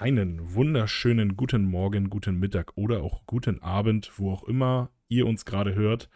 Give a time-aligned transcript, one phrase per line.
[0.00, 5.44] Einen wunderschönen guten Morgen, guten Mittag oder auch guten Abend, wo auch immer ihr uns
[5.44, 6.08] gerade hört.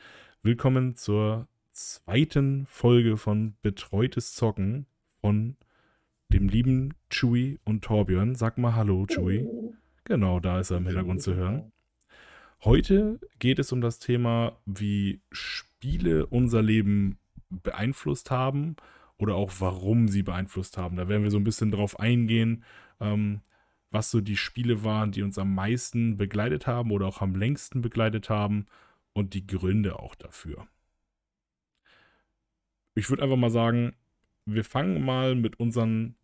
[0.45, 4.87] Willkommen zur zweiten Folge von Betreutes Zocken
[5.21, 5.57] von
[6.29, 8.37] dem lieben Chewy und Torbjörn.
[8.37, 9.49] Sag mal Hallo, Chewy.
[10.05, 11.73] Genau, da ist er im Hintergrund zu hören.
[12.63, 17.19] Heute geht es um das Thema, wie Spiele unser Leben
[17.51, 18.77] beeinflusst haben
[19.19, 20.95] oder auch warum sie beeinflusst haben.
[20.95, 22.63] Da werden wir so ein bisschen drauf eingehen,
[23.01, 23.41] ähm,
[23.93, 27.83] was so die Spiele waren, die uns am meisten begleitet haben oder auch am längsten
[27.83, 28.67] begleitet haben
[29.13, 30.67] und die Gründe auch dafür.
[32.95, 33.95] Ich würde einfach mal sagen,
[34.45, 36.17] wir fangen mal mit unseren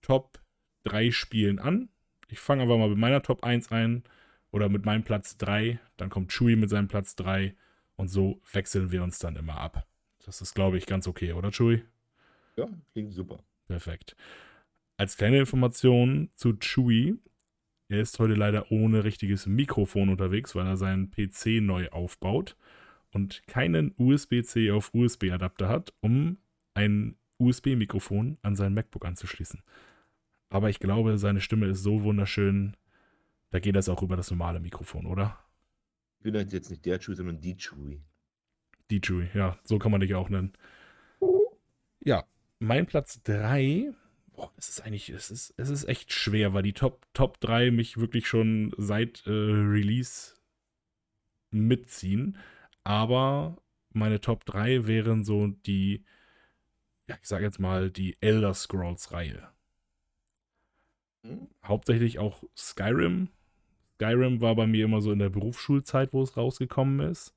[0.00, 0.40] Top
[0.84, 1.88] 3 Spielen an.
[2.28, 4.04] Ich fange einfach mal mit meiner Top 1 ein
[4.50, 5.78] oder mit meinem Platz 3.
[5.96, 7.54] Dann kommt Chewie mit seinem Platz 3
[7.96, 9.86] und so wechseln wir uns dann immer ab.
[10.24, 11.82] Das ist, glaube ich, ganz okay, oder Chewie?
[12.56, 13.42] Ja, klingt super.
[13.66, 14.16] Perfekt.
[14.98, 17.16] Als kleine Information zu Chewie.
[17.88, 22.56] Er ist heute leider ohne richtiges Mikrofon unterwegs, weil er seinen PC neu aufbaut
[23.12, 26.38] und keinen USB-C auf USB-Adapter hat, um
[26.74, 29.62] ein USB-Mikrofon an sein MacBook anzuschließen.
[30.48, 32.76] Aber ich glaube, seine Stimme ist so wunderschön,
[33.50, 35.38] da geht das auch über das normale Mikrofon, oder?
[36.18, 38.02] Ich bin halt jetzt nicht der Chewie, sondern die Chewie.
[38.90, 40.54] Die Chewie, ja, so kann man dich auch nennen.
[42.00, 42.24] Ja,
[42.58, 43.94] mein Platz 3
[44.38, 47.72] boah, es ist eigentlich, es ist, es ist echt schwer, weil die Top, Top 3
[47.72, 50.36] mich wirklich schon seit äh, Release
[51.50, 52.38] mitziehen.
[52.84, 53.56] Aber
[53.90, 56.04] meine Top 3 wären so die,
[57.08, 59.48] ja, ich sag jetzt mal, die Elder Scrolls-Reihe.
[61.24, 61.48] Mhm.
[61.64, 63.30] Hauptsächlich auch Skyrim.
[63.96, 67.34] Skyrim war bei mir immer so in der Berufsschulzeit, wo es rausgekommen ist.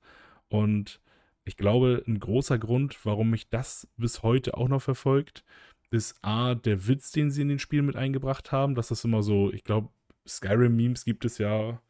[0.49, 1.01] Und
[1.45, 5.43] ich glaube, ein großer Grund, warum mich das bis heute auch noch verfolgt,
[5.91, 9.23] ist A, der Witz, den sie in den Spielen mit eingebracht haben, dass das immer
[9.23, 9.89] so, ich glaube,
[10.27, 11.81] Skyrim-Memes gibt es ja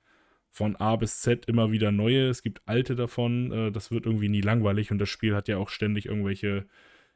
[0.50, 2.28] von A bis Z immer wieder neue.
[2.28, 3.52] Es gibt alte davon.
[3.52, 6.66] Äh, das wird irgendwie nie langweilig und das Spiel hat ja auch ständig irgendwelche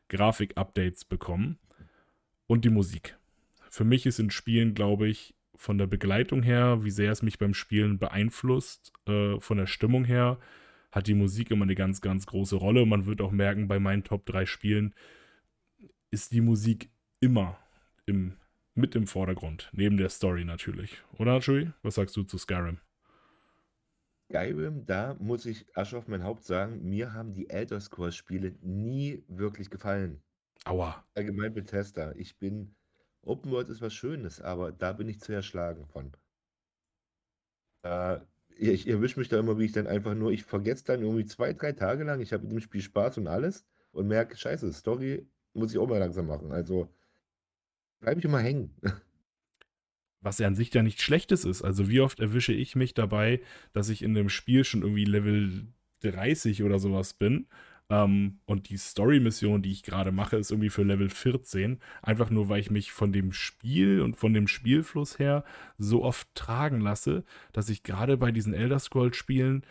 [0.09, 1.59] Grafik-Updates bekommen.
[2.48, 3.18] Und die Musik.
[3.70, 7.40] Für mich ist in Spielen, glaube ich, von der Begleitung her, wie sehr es mich
[7.40, 10.38] beim Spielen beeinflusst, äh, von der Stimmung her,
[10.92, 12.86] hat die Musik immer eine ganz, ganz große Rolle.
[12.86, 14.94] Man wird auch merken, bei meinen Top 3 Spielen,
[16.12, 16.90] ist die Musik
[17.20, 17.58] immer
[18.06, 18.38] im,
[18.74, 21.02] mit im Vordergrund, neben der Story natürlich.
[21.18, 21.74] Oder, Chewie?
[21.82, 22.80] Was sagst du zu Skyrim?
[24.30, 28.56] Skyrim, da muss ich Asche auf mein Haupt sagen, mir haben die Elder Scrolls Spiele
[28.62, 30.22] nie wirklich gefallen.
[30.66, 31.06] Aua.
[31.14, 32.14] Allgemein Bethesda.
[32.16, 32.76] Ich bin,
[33.22, 36.12] Open World ist was Schönes, aber da bin ich zu erschlagen von.
[37.84, 38.20] Äh,
[38.58, 41.54] ich erwische mich da immer, wie ich dann einfach nur, ich vergesse dann irgendwie zwei,
[41.54, 45.28] drei Tage lang, ich habe mit dem Spiel Spaß und alles und merke, scheiße, Story
[45.56, 46.52] muss ich auch mal langsam machen.
[46.52, 46.90] Also
[48.00, 48.76] bleibe ich immer hängen.
[50.22, 51.62] Was ja an sich ja nichts Schlechtes ist.
[51.62, 53.42] Also wie oft erwische ich mich dabei,
[53.74, 55.68] dass ich in dem Spiel schon irgendwie Level
[56.02, 57.48] 30 oder sowas bin.
[57.90, 61.80] Ähm, und die Story-Mission, die ich gerade mache, ist irgendwie für Level 14.
[62.02, 65.44] Einfach nur, weil ich mich von dem Spiel und von dem Spielfluss her
[65.78, 67.24] so oft tragen lasse,
[67.54, 69.64] dass ich gerade bei diesen Elder Scrolls-Spielen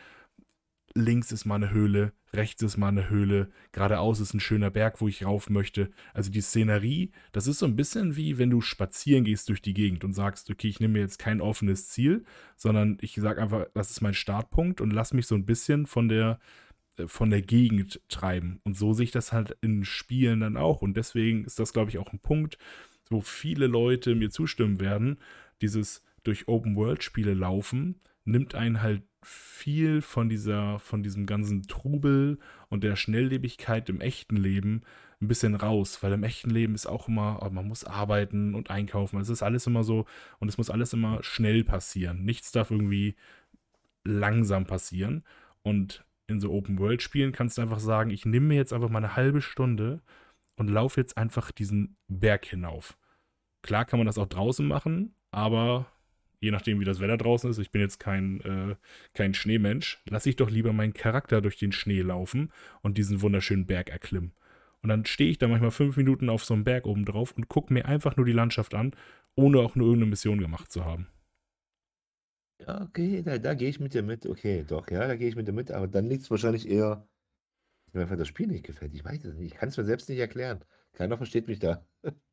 [0.95, 5.01] links ist mal eine Höhle, rechts ist mal eine Höhle, geradeaus ist ein schöner Berg,
[5.01, 5.91] wo ich rauf möchte.
[6.13, 9.75] Also die Szenerie, das ist so ein bisschen wie wenn du spazieren gehst durch die
[9.75, 12.25] Gegend und sagst, okay, ich nehme mir jetzt kein offenes Ziel,
[12.57, 16.09] sondern ich sage einfach, das ist mein Startpunkt und lass mich so ein bisschen von
[16.09, 16.39] der
[16.97, 18.61] äh, von der Gegend treiben.
[18.65, 20.83] Und so sehe ich das halt in Spielen dann auch.
[20.83, 22.59] Und deswegen ist das, glaube ich, auch ein Punkt,
[23.11, 25.19] wo viele Leute mir zustimmen werden.
[25.61, 32.85] Dieses durch Open-World-Spiele laufen nimmt einen halt viel von dieser, von diesem ganzen Trubel und
[32.85, 34.83] der Schnelllebigkeit im echten Leben
[35.21, 38.71] ein bisschen raus, weil im echten Leben ist auch immer, oh, man muss arbeiten und
[38.71, 39.19] einkaufen.
[39.21, 40.05] Es ist alles immer so
[40.39, 42.25] und es muss alles immer schnell passieren.
[42.25, 43.17] Nichts darf irgendwie
[44.05, 45.25] langsam passieren.
[45.63, 49.17] Und in so Open-World-Spielen kannst du einfach sagen, ich nehme mir jetzt einfach mal eine
[49.17, 50.03] halbe Stunde
[50.57, 52.99] und laufe jetzt einfach diesen Berg hinauf.
[53.63, 55.87] Klar kann man das auch draußen machen, aber
[56.45, 58.77] je nachdem, wie das Wetter draußen ist, ich bin jetzt kein, äh,
[59.15, 62.53] kein Schneemensch, lasse ich doch lieber meinen Charakter durch den Schnee laufen
[62.83, 64.33] und diesen wunderschönen Berg erklimmen.
[64.83, 67.49] Und dann stehe ich da manchmal fünf Minuten auf so einem Berg oben drauf und
[67.49, 68.95] gucke mir einfach nur die Landschaft an,
[69.35, 71.09] ohne auch nur irgendeine Mission gemacht zu haben.
[72.61, 74.27] Ja, okay, da, da gehe ich mit dir mit.
[74.27, 75.71] Okay, doch, ja, da gehe ich mit dir mit.
[75.73, 77.09] Aber dann liegt es wahrscheinlich eher,
[77.93, 78.95] mir einfach das Spiel nicht gefällt.
[78.95, 79.55] Ich weiß es nicht.
[79.55, 80.65] Ich kann es mir selbst nicht erklären.
[80.93, 81.87] Keiner versteht mich da.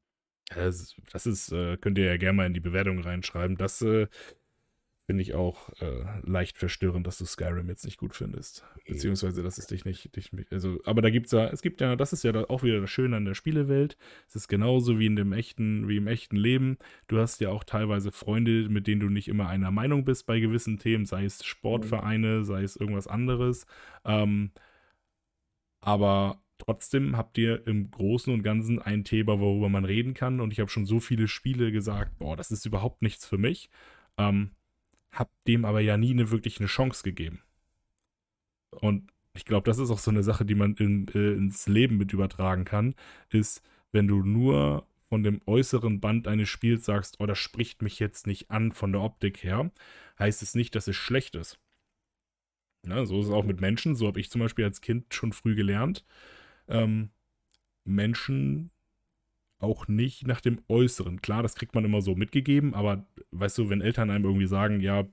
[0.55, 3.57] Das, das ist, äh, könnt ihr ja gerne mal in die Bewertung reinschreiben.
[3.57, 4.07] Das äh,
[5.11, 8.63] finde ich auch äh, leicht verstörend, dass du Skyrim jetzt nicht gut findest.
[8.87, 11.95] Beziehungsweise, dass es dich nicht, dich, also, aber da gibt es ja, es gibt ja,
[11.95, 13.97] das ist ja auch wieder das Schöne an der Spielewelt.
[14.27, 16.77] Es ist genauso wie in dem echten, wie im echten Leben.
[17.07, 20.39] Du hast ja auch teilweise Freunde, mit denen du nicht immer einer Meinung bist bei
[20.39, 23.65] gewissen Themen, sei es Sportvereine, sei es irgendwas anderes.
[24.05, 24.51] Ähm,
[25.81, 30.39] aber trotzdem habt ihr im Großen und Ganzen ein Thema, worüber man reden kann.
[30.39, 33.69] Und ich habe schon so viele Spiele gesagt, boah, das ist überhaupt nichts für mich.
[34.17, 34.51] Ähm,
[35.11, 37.41] hab dem aber ja nie eine, wirklich eine Chance gegeben.
[38.69, 41.97] Und ich glaube, das ist auch so eine Sache, die man in, äh, ins Leben
[41.97, 42.95] mit übertragen kann,
[43.29, 47.99] ist, wenn du nur von dem äußeren Band eines Spiels sagst, oh, das spricht mich
[47.99, 49.71] jetzt nicht an von der Optik her,
[50.19, 51.59] heißt es nicht, dass es schlecht ist.
[52.87, 53.95] Ja, so ist es auch mit Menschen.
[53.95, 56.03] So habe ich zum Beispiel als Kind schon früh gelernt.
[56.71, 57.09] Ähm,
[57.83, 58.71] Menschen
[59.59, 61.21] auch nicht nach dem Äußeren.
[61.21, 64.79] Klar, das kriegt man immer so mitgegeben, aber weißt du, wenn Eltern einem irgendwie sagen,
[64.79, 65.07] ja,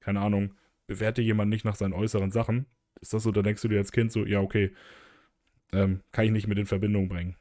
[0.00, 0.54] keine Ahnung,
[0.86, 2.66] bewerte jemand nicht nach seinen äußeren Sachen,
[3.00, 4.72] ist das so, da denkst du dir als Kind so, ja, okay,
[5.72, 7.36] ähm, kann ich nicht mit in Verbindung bringen.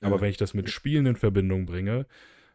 [0.00, 0.22] Aber ja.
[0.22, 2.06] wenn ich das mit Spielen in Verbindung bringe,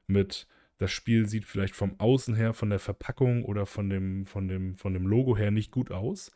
[0.07, 0.47] mit
[0.77, 4.77] das Spiel sieht vielleicht vom Außen her, von der Verpackung oder von dem, von dem,
[4.77, 6.31] von dem Logo her nicht gut aus,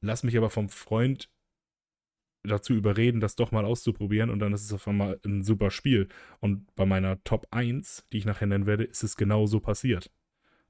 [0.00, 1.28] lass mich aber vom Freund
[2.44, 6.08] dazu überreden, das doch mal auszuprobieren und dann ist es auf einmal ein super Spiel.
[6.40, 10.10] Und bei meiner Top 1, die ich nachher nennen werde, ist es genau so passiert.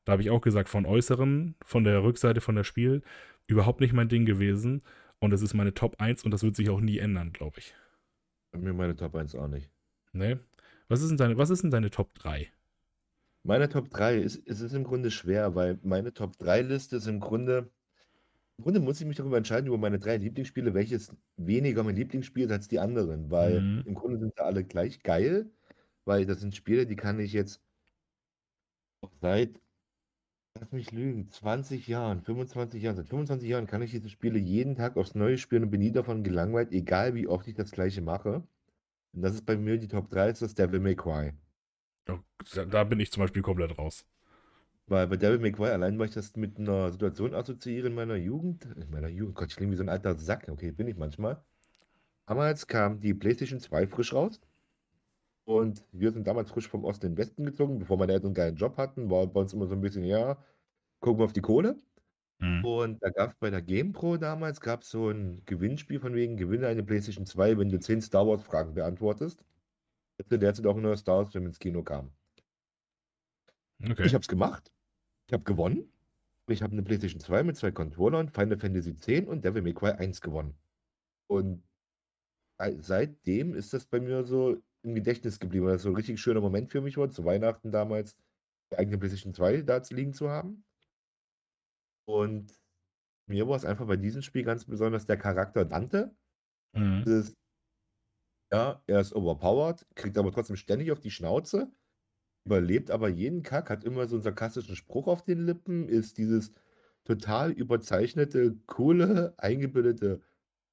[0.04, 3.02] Da habe ich auch gesagt, von Äußeren, von der Rückseite von der Spiel,
[3.46, 4.82] überhaupt nicht mein Ding gewesen.
[5.18, 7.74] Und es ist meine Top 1 und das wird sich auch nie ändern, glaube ich.
[8.50, 9.70] Bei mir meine Top 1 auch nicht.
[10.12, 10.38] Nee.
[10.88, 12.50] Was ist denn deine, was ist denn deine Top 3?
[13.44, 17.06] Meine Top 3 ist, es ist im Grunde schwer, weil meine Top 3 Liste ist
[17.06, 17.70] im Grunde
[18.58, 22.44] im Grunde muss ich mich darüber entscheiden, über meine drei Lieblingsspiele, welches weniger mein Lieblingsspiel
[22.46, 23.82] ist als die anderen, weil Mhm.
[23.84, 25.50] im Grunde sind sie alle gleich geil,
[26.04, 27.62] weil das sind Spiele, die kann ich jetzt
[29.20, 29.60] seit,
[30.58, 34.76] lass mich lügen, 20 Jahren, 25 Jahren, seit 25 Jahren kann ich diese Spiele jeden
[34.76, 38.02] Tag aufs Neue spielen und bin nie davon gelangweilt, egal wie oft ich das Gleiche
[38.02, 38.46] mache.
[39.14, 41.34] Und das ist bei mir die Top 3, ist das Devil May Cry.
[42.08, 42.18] Oh,
[42.66, 44.04] da bin ich zum Beispiel komplett raus.
[44.86, 48.64] Weil bei May Cry allein, weil ich das mit einer Situation assoziiere in meiner Jugend.
[48.76, 50.48] In meiner Jugend, Gott, ich klinge wie so ein alter Sack.
[50.48, 51.42] Okay, bin ich manchmal.
[52.26, 54.40] Damals kam die PlayStation 2 frisch raus.
[55.44, 58.34] Und wir sind damals frisch vom Osten in den Westen gezogen, bevor meine Eltern einen
[58.34, 59.10] geilen Job hatten.
[59.10, 60.38] War bei uns immer so ein bisschen, ja,
[61.00, 61.76] gucken wir auf die Kohle.
[62.38, 62.64] Mhm.
[62.64, 66.66] Und da gab es bei der GamePro damals gab so ein Gewinnspiel von wegen, gewinne
[66.68, 69.44] eine PlayStation 2, wenn du 10 Star Wars Fragen beantwortest.
[70.30, 72.10] Derzeit auch ein neuer Star Wars Film ins Kino kam.
[73.82, 74.06] Okay.
[74.06, 74.72] Ich habe es gemacht.
[75.26, 75.92] Ich habe gewonnen.
[76.48, 79.92] Ich habe eine PlayStation 2 mit zwei Controllern, Final Fantasy X und Devil May Cry
[79.92, 80.54] 1 gewonnen.
[81.28, 81.62] Und
[82.78, 86.40] seitdem ist das bei mir so im Gedächtnis geblieben, weil das so ein richtig schöner
[86.40, 88.16] Moment für mich war, zu Weihnachten damals
[88.72, 90.64] die eigene PlayStation 2 da zu liegen zu haben.
[92.06, 92.52] Und
[93.28, 96.14] mir war es einfach bei diesem Spiel ganz besonders der Charakter Dante.
[96.74, 97.04] Mhm.
[97.04, 97.34] Das,
[98.52, 101.72] ja, er ist overpowered, kriegt aber trotzdem ständig auf die Schnauze
[102.44, 106.52] überlebt aber jeden Kack, hat immer so einen sarkastischen Spruch auf den Lippen, ist dieses
[107.04, 110.22] total überzeichnete, coole, eingebildete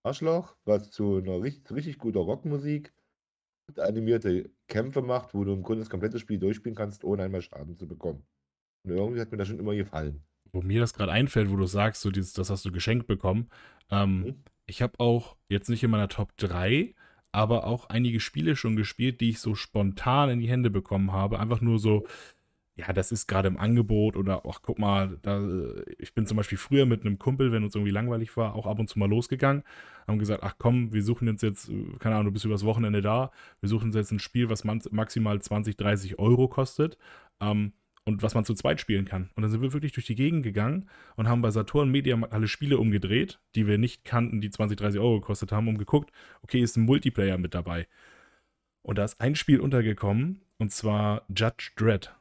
[0.04, 2.94] Arschloch, was zu einer richtig, richtig guter Rockmusik
[3.68, 7.42] und animierte Kämpfe macht, wo du im Grunde das komplette Spiel durchspielen kannst, ohne einmal
[7.42, 8.24] Schaden zu bekommen.
[8.84, 10.24] Und irgendwie hat mir das schon immer gefallen.
[10.52, 13.50] Wo mir das gerade einfällt, wo du sagst, so dieses, das hast du geschenkt bekommen.
[13.92, 14.36] Ähm, mhm.
[14.66, 16.96] Ich habe auch jetzt nicht in meiner Top 3,
[17.32, 21.40] aber auch einige Spiele schon gespielt, die ich so spontan in die Hände bekommen habe.
[21.40, 22.06] Einfach nur so,
[22.76, 25.42] ja, das ist gerade im Angebot oder ach, guck mal, da,
[25.98, 28.80] ich bin zum Beispiel früher mit einem Kumpel, wenn uns irgendwie langweilig war, auch ab
[28.80, 29.64] und zu mal losgegangen,
[30.08, 33.32] haben gesagt, ach komm, wir suchen jetzt jetzt, keine Ahnung, du bist übers Wochenende da,
[33.60, 36.98] wir suchen uns jetzt ein Spiel, was maximal 20, 30 Euro kostet.
[37.42, 37.74] Ähm,
[38.06, 39.30] und was man zu zweit spielen kann.
[39.36, 42.48] Und dann sind wir wirklich durch die Gegend gegangen und haben bei Saturn Media alle
[42.48, 46.62] Spiele umgedreht, die wir nicht kannten, die 20, 30 Euro gekostet haben, und geguckt, okay,
[46.62, 47.88] ist ein Multiplayer mit dabei.
[48.82, 52.16] Und da ist ein Spiel untergekommen, und zwar Judge Dredd.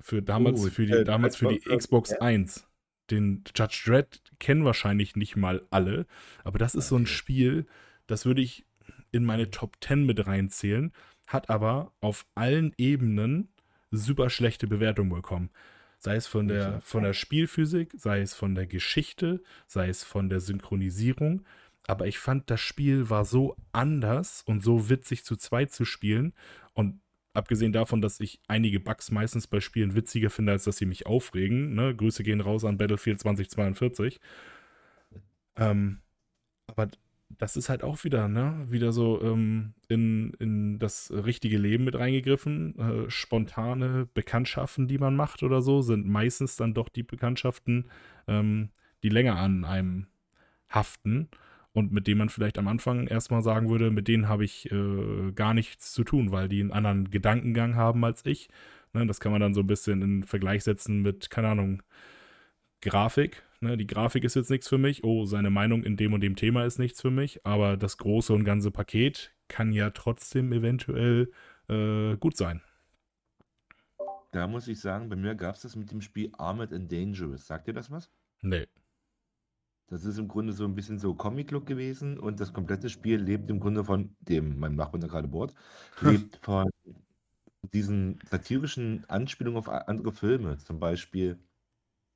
[0.00, 2.66] Für damals, oh, für die, äh, damals für die Xbox 1.
[3.10, 6.06] Den Judge Dredd kennen wahrscheinlich nicht mal alle,
[6.44, 7.66] aber das ist so ein Spiel,
[8.06, 8.64] das würde ich
[9.12, 10.92] in meine Top 10 mit reinzählen,
[11.26, 13.48] hat aber auf allen Ebenen
[13.92, 15.50] super schlechte Bewertungen bekommen.
[15.98, 20.28] Sei es von der, von der Spielphysik, sei es von der Geschichte, sei es von
[20.28, 21.44] der Synchronisierung.
[21.86, 26.32] Aber ich fand, das Spiel war so anders und so witzig zu zweit zu spielen.
[26.74, 27.00] Und
[27.34, 31.06] abgesehen davon, dass ich einige Bugs meistens bei Spielen witziger finde, als dass sie mich
[31.06, 31.74] aufregen.
[31.74, 31.94] Ne?
[31.94, 34.20] Grüße gehen raus an Battlefield 2042.
[35.56, 36.00] Ähm,
[36.66, 36.88] aber
[37.38, 41.98] das ist halt auch wieder, ne, wieder so ähm, in, in das richtige Leben mit
[41.98, 42.78] reingegriffen.
[42.78, 47.90] Äh, spontane Bekanntschaften, die man macht oder so, sind meistens dann doch die Bekanntschaften,
[48.26, 48.70] ähm,
[49.02, 50.06] die länger an einem
[50.68, 51.28] haften
[51.72, 55.32] und mit denen man vielleicht am Anfang erstmal sagen würde, mit denen habe ich äh,
[55.34, 58.48] gar nichts zu tun, weil die einen anderen Gedankengang haben als ich.
[58.92, 61.82] Ne, das kann man dann so ein bisschen in Vergleich setzen mit, keine Ahnung,
[62.82, 63.42] Grafik.
[63.62, 65.04] Ne, die Grafik ist jetzt nichts für mich.
[65.04, 67.46] Oh, seine Meinung in dem und dem Thema ist nichts für mich.
[67.46, 71.30] Aber das große und ganze Paket kann ja trotzdem eventuell
[71.68, 72.60] äh, gut sein.
[74.32, 77.46] Da muss ich sagen, bei mir gab es das mit dem Spiel Armored and Dangerous.
[77.46, 78.10] Sagt ihr das was?
[78.40, 78.66] Nee.
[79.86, 83.48] Das ist im Grunde so ein bisschen so Comic-Look gewesen und das komplette Spiel lebt
[83.48, 85.54] im Grunde von dem, meinem Nachbarn, der gerade bohrt,
[86.00, 86.68] lebt von
[87.72, 90.58] diesen satirischen Anspielungen auf andere Filme.
[90.58, 91.38] Zum Beispiel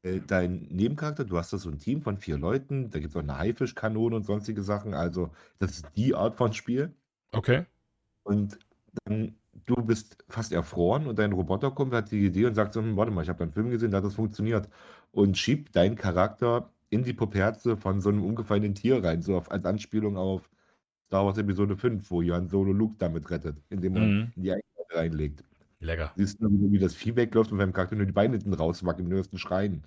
[0.06, 3.16] äh, dein Nebencharakter, du hast da so ein Team von vier Leuten, da gibt es
[3.16, 4.94] auch eine Haifischkanone und sonstige Sachen.
[4.94, 6.94] Also, das ist die Art von Spiel.
[7.32, 7.66] Okay.
[8.22, 8.58] Und
[9.04, 9.34] dann,
[9.66, 12.96] du bist fast erfroren und dein Roboter kommt, hat die Idee und sagt so, hm,
[12.96, 14.68] warte mal, ich habe einen Film gesehen, da hat das funktioniert.
[15.12, 19.50] Und schiebt deinen Charakter in die Puperze von so einem umgefallenen Tier rein, so auf,
[19.50, 20.48] als Anspielung auf
[21.08, 24.32] Star Wars Episode 5, wo Jan Solo Luke damit rettet, indem man Mhm.
[24.36, 25.44] in die Einkleide reinlegt.
[25.80, 26.12] Lecker.
[26.16, 29.18] Siehst du, wie das Vieh wegläuft und beim Charakter nur die Beine hinten rauswackeln, nur
[29.18, 29.86] ersten Schreien.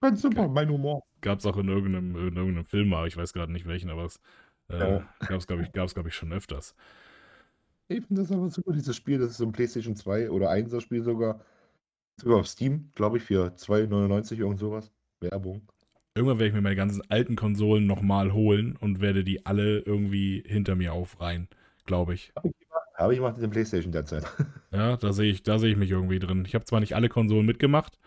[0.00, 1.02] Ganz super, mein Humor.
[1.20, 4.04] Gab es auch in irgendeinem, in irgendeinem Film, aber ich weiß gerade nicht welchen, aber
[4.04, 4.18] es
[4.70, 5.08] äh, Ja.
[5.20, 6.74] gab es, glaube ich, gab's, glaub ich, schon öfters.
[7.88, 9.18] Ich finde das aber super, dieses Spiel.
[9.18, 11.44] Das ist so ein PlayStation 2 oder 1er Spiel sogar.
[12.20, 14.90] Sogar auf Steam, glaube ich, für 2,99 irgend sowas.
[15.20, 15.62] Werbung.
[16.14, 20.42] Irgendwann werde ich mir meine ganzen alten Konsolen nochmal holen und werde die alle irgendwie
[20.46, 21.48] hinter mir aufreihen,
[21.84, 22.32] glaube ich.
[23.00, 24.24] Habe ich mit dem PlayStation derzeit.
[24.72, 26.44] Ja, da sehe ich, da sehe ich mich irgendwie drin.
[26.46, 27.98] Ich habe zwar nicht alle Konsolen mitgemacht,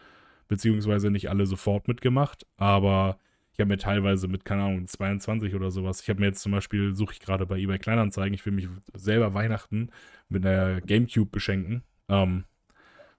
[0.48, 3.18] beziehungsweise nicht alle sofort mitgemacht, aber
[3.52, 6.02] ich habe mir teilweise mit, keine Ahnung, 22 oder sowas.
[6.02, 8.70] Ich habe mir jetzt zum Beispiel, suche ich gerade bei eBay Kleinanzeigen, ich will mich
[8.94, 9.90] selber Weihnachten
[10.30, 12.46] mit einer Gamecube beschenken, ähm,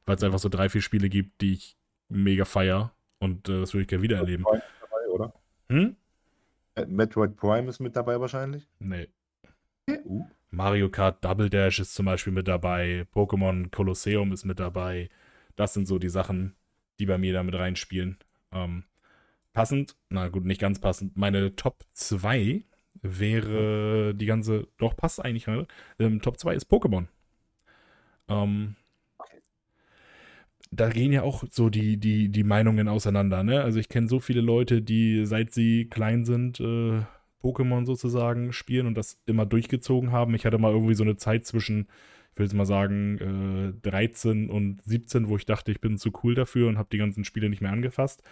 [0.06, 1.76] weil es einfach so drei, vier Spiele gibt, die ich
[2.08, 4.44] mega feier und äh, das würde ich gerne wieder erleben.
[4.44, 5.34] Prime ist dabei, oder?
[5.68, 5.96] Hm?
[6.76, 8.66] Äh, Metroid Prime ist mit dabei wahrscheinlich.
[8.78, 9.08] Nee.
[9.90, 10.24] Uh.
[10.54, 15.08] Mario Kart Double Dash ist zum Beispiel mit dabei, Pokémon Colosseum ist mit dabei.
[15.56, 16.54] Das sind so die Sachen,
[16.98, 18.18] die bei mir da mit reinspielen.
[18.52, 18.84] Ähm,
[19.52, 21.16] passend, na gut, nicht ganz passend.
[21.16, 22.62] Meine Top 2
[23.02, 25.46] wäre die ganze, doch passt eigentlich.
[25.46, 25.66] Ne?
[25.98, 27.06] Ähm, Top 2 ist Pokémon.
[28.28, 28.76] Ähm,
[30.70, 33.42] da gehen ja auch so die, die, die Meinungen auseinander.
[33.42, 33.62] Ne?
[33.62, 37.02] Also ich kenne so viele Leute, die seit sie klein sind, äh,
[37.44, 40.34] Pokémon sozusagen spielen und das immer durchgezogen haben.
[40.34, 41.88] Ich hatte mal irgendwie so eine Zeit zwischen,
[42.32, 46.10] ich will jetzt mal sagen, äh, 13 und 17, wo ich dachte, ich bin zu
[46.22, 48.22] cool dafür und habe die ganzen Spiele nicht mehr angefasst.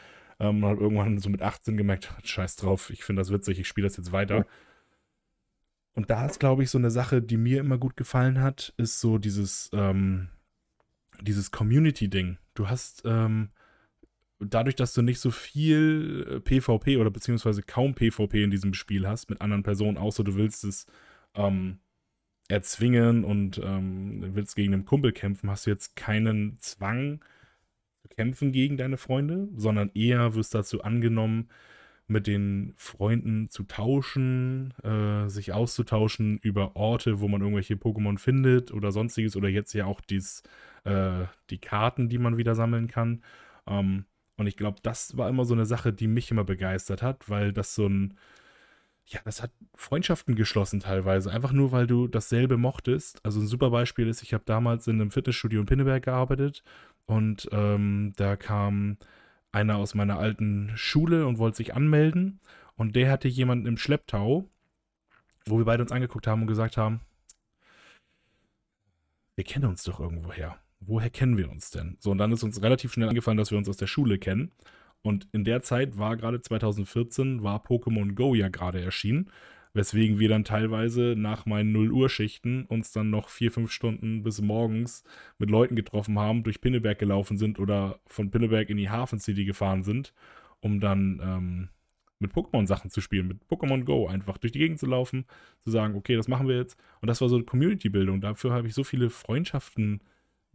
[0.40, 3.68] Ähm, und habe irgendwann so mit 18 gemerkt, scheiß drauf, ich finde das witzig, ich
[3.68, 4.46] spiele das jetzt weiter.
[5.94, 8.98] Und da ist, glaube ich, so eine Sache, die mir immer gut gefallen hat, ist
[8.98, 10.28] so dieses, ähm,
[11.20, 12.38] dieses Community-Ding.
[12.54, 13.50] Du hast, ähm,
[14.44, 19.06] dadurch, dass du nicht so viel äh, PvP oder beziehungsweise kaum PvP in diesem Spiel
[19.06, 20.86] hast mit anderen Personen, außer du willst es
[21.34, 21.78] ähm,
[22.48, 27.24] erzwingen und ähm, willst gegen einen Kumpel kämpfen, hast du jetzt keinen Zwang
[28.02, 31.48] zu kämpfen gegen deine Freunde, sondern eher wirst dazu angenommen,
[32.08, 38.72] mit den Freunden zu tauschen, äh, sich auszutauschen über Orte, wo man irgendwelche Pokémon findet
[38.72, 40.42] oder sonstiges oder jetzt ja auch dies,
[40.84, 43.22] äh, die Karten, die man wieder sammeln kann.
[43.66, 44.04] Ähm,
[44.36, 47.52] und ich glaube, das war immer so eine Sache, die mich immer begeistert hat, weil
[47.52, 48.16] das so ein,
[49.06, 53.24] ja, das hat Freundschaften geschlossen teilweise, einfach nur, weil du dasselbe mochtest.
[53.24, 56.62] Also ein super Beispiel ist, ich habe damals in einem Fitnessstudio in Pinneberg gearbeitet
[57.06, 58.96] und ähm, da kam
[59.52, 62.40] einer aus meiner alten Schule und wollte sich anmelden
[62.76, 64.48] und der hatte jemanden im Schlepptau,
[65.46, 67.00] wo wir beide uns angeguckt haben und gesagt haben,
[69.34, 70.61] wir kennen uns doch irgendwoher.
[70.86, 71.96] Woher kennen wir uns denn?
[72.00, 74.52] So, und dann ist uns relativ schnell angefallen, dass wir uns aus der Schule kennen.
[75.02, 79.30] Und in der Zeit war gerade 2014, war Pokémon Go ja gerade erschienen,
[79.74, 84.22] weswegen wir dann teilweise nach meinen 0 Uhr Schichten uns dann noch vier, fünf Stunden
[84.22, 85.02] bis morgens
[85.38, 89.44] mit Leuten getroffen haben, durch Pinneberg gelaufen sind oder von Pinneberg in die Hafen City
[89.44, 90.12] gefahren sind,
[90.60, 91.68] um dann ähm,
[92.18, 95.26] mit Pokémon-Sachen zu spielen, mit Pokémon Go einfach durch die Gegend zu laufen,
[95.64, 96.78] zu sagen, okay, das machen wir jetzt.
[97.00, 98.20] Und das war so eine Community-Bildung.
[98.20, 100.00] Dafür habe ich so viele Freundschaften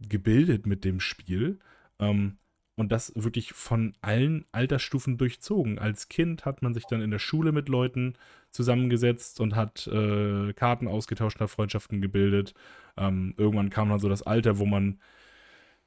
[0.00, 1.58] gebildet mit dem Spiel.
[1.98, 2.38] Ähm,
[2.78, 5.80] und das wirklich von allen Altersstufen durchzogen.
[5.80, 8.14] Als Kind hat man sich dann in der Schule mit Leuten
[8.52, 12.54] zusammengesetzt und hat äh, Karten ausgetauscht, hat Freundschaften gebildet.
[12.96, 15.00] Ähm, irgendwann kam dann so das Alter, wo man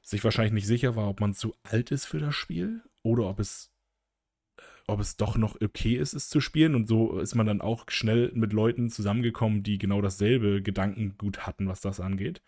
[0.01, 3.39] sich wahrscheinlich nicht sicher war, ob man zu alt ist für das Spiel oder ob
[3.39, 3.71] es
[4.87, 6.75] ob es doch noch okay ist, es zu spielen.
[6.75, 11.67] Und so ist man dann auch schnell mit Leuten zusammengekommen, die genau dasselbe Gedankengut hatten,
[11.67, 12.41] was das angeht.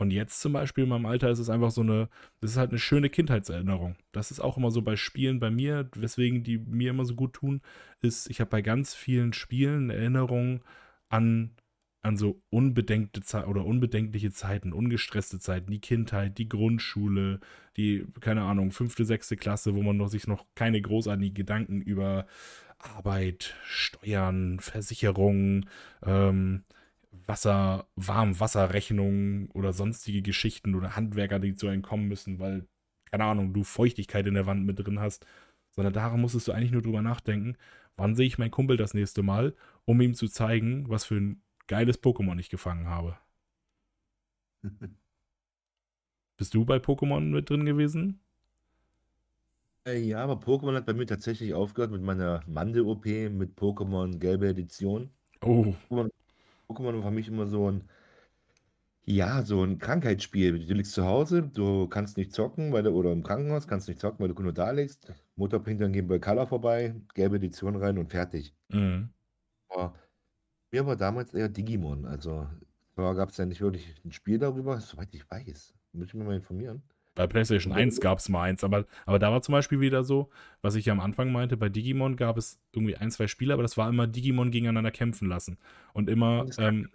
[0.00, 2.08] Und jetzt zum Beispiel in meinem Alter ist es einfach so eine,
[2.40, 3.96] das ist halt eine schöne Kindheitserinnerung.
[4.12, 7.34] Das ist auch immer so bei Spielen bei mir, weswegen die mir immer so gut
[7.34, 7.60] tun,
[8.00, 10.62] ist, ich habe bei ganz vielen Spielen Erinnerungen
[11.10, 11.50] an,
[12.00, 17.38] an so unbedenkte Zeit oder unbedenkliche Zeiten, ungestresste Zeiten, die Kindheit, die Grundschule,
[17.76, 22.26] die, keine Ahnung, fünfte, sechste Klasse, wo man noch, sich noch keine großartigen Gedanken über
[22.78, 25.68] Arbeit, Steuern, Versicherungen,
[26.06, 26.64] ähm,
[27.12, 32.68] Wasser, Warmwasserrechnungen oder sonstige Geschichten oder Handwerker, die zu einem kommen müssen, weil,
[33.10, 35.26] keine Ahnung, du Feuchtigkeit in der Wand mit drin hast.
[35.72, 37.56] Sondern daran musstest du eigentlich nur drüber nachdenken,
[37.96, 41.42] wann sehe ich meinen Kumpel das nächste Mal, um ihm zu zeigen, was für ein
[41.68, 43.16] geiles Pokémon ich gefangen habe.
[46.36, 48.20] Bist du bei Pokémon mit drin gewesen?
[49.86, 54.48] Äh, ja, aber Pokémon hat bei mir tatsächlich aufgehört mit meiner Mandel-OP mit Pokémon Gelbe
[54.48, 55.10] Edition.
[55.42, 55.74] Oh.
[55.88, 56.10] Pokémon
[56.70, 57.84] Pokémon war für mich immer so ein,
[59.04, 60.66] ja, so ein Krankheitsspiel.
[60.66, 64.00] Du liegst zu Hause, du kannst nicht zocken, weil du, oder im Krankenhaus kannst nicht
[64.00, 65.12] zocken, weil du nur da liegst.
[65.36, 68.54] Mutter bringt dann Game Boy Color vorbei, gelbe Edition rein und fertig.
[68.68, 69.10] Mhm.
[69.68, 69.94] Aber
[70.70, 72.06] mir war damals eher Digimon.
[72.06, 72.46] Also
[72.94, 75.74] da gab es ja nicht wirklich ein Spiel darüber, soweit ich weiß.
[75.92, 76.82] Muss ich mir mal informieren.
[77.20, 80.30] Bei PlayStation 1 gab es mal eins, aber, aber da war zum Beispiel wieder so,
[80.62, 83.62] was ich ja am Anfang meinte, bei Digimon gab es irgendwie ein, zwei Spiele, aber
[83.62, 85.58] das war immer Digimon gegeneinander kämpfen lassen.
[85.92, 86.46] Und immer.
[86.46, 86.88] Das Ähm,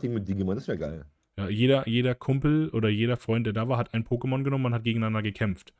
[0.00, 1.04] Ding mit Digimon, das wäre geil.
[1.38, 4.74] ja, jeder, jeder Kumpel oder jeder Freund, der da war, hat ein Pokémon genommen und
[4.74, 5.72] hat gegeneinander gekämpft.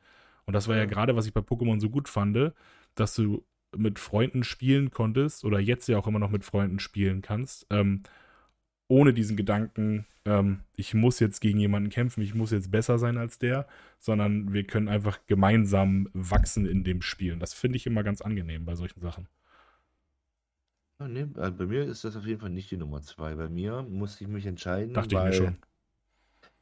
[0.45, 0.89] Und das war ja Ja.
[0.89, 2.53] gerade, was ich bei Pokémon so gut fand,
[2.95, 7.21] dass du mit Freunden spielen konntest oder jetzt ja auch immer noch mit Freunden spielen
[7.21, 8.03] kannst, ähm,
[8.93, 13.17] ohne diesen Gedanken, ähm, ich muss jetzt gegen jemanden kämpfen, ich muss jetzt besser sein
[13.17, 17.33] als der, sondern wir können einfach gemeinsam wachsen in dem Spiel.
[17.33, 19.27] Und das finde ich immer ganz angenehm bei solchen Sachen.
[20.99, 23.33] Ja, nee, also bei mir ist das auf jeden Fall nicht die Nummer zwei.
[23.33, 25.57] Bei mir musste ich mich entscheiden, Dachte ich mir weil schon.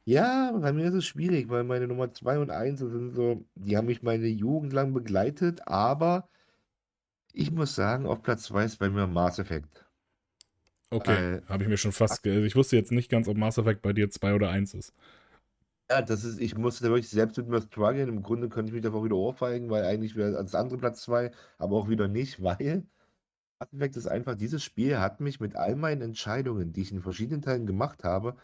[0.04, 3.76] Ja, bei mir ist es schwierig, weil meine Nummer 2 und 1 sind so, die
[3.76, 6.28] haben mich meine Jugend lang begleitet, aber
[7.32, 9.81] ich muss sagen, auf Platz 2 ist bei mir Mass Effect.
[10.92, 12.22] Okay, habe ich mir schon fast.
[12.22, 14.92] Ge ich wusste jetzt nicht ganz, ob Mass Effect bei dir 2 oder 1 ist.
[15.90, 18.08] Ja, das ist, ich musste da wirklich selbst mit mir strugglen.
[18.08, 21.30] Im Grunde könnte ich mich davor wieder ohrfeigen, weil eigentlich wäre das andere Platz 2,
[21.58, 22.86] aber auch wieder nicht, weil
[23.60, 27.02] Mass Effect ist einfach, dieses Spiel hat mich mit all meinen Entscheidungen, die ich in
[27.02, 28.36] verschiedenen Teilen gemacht habe,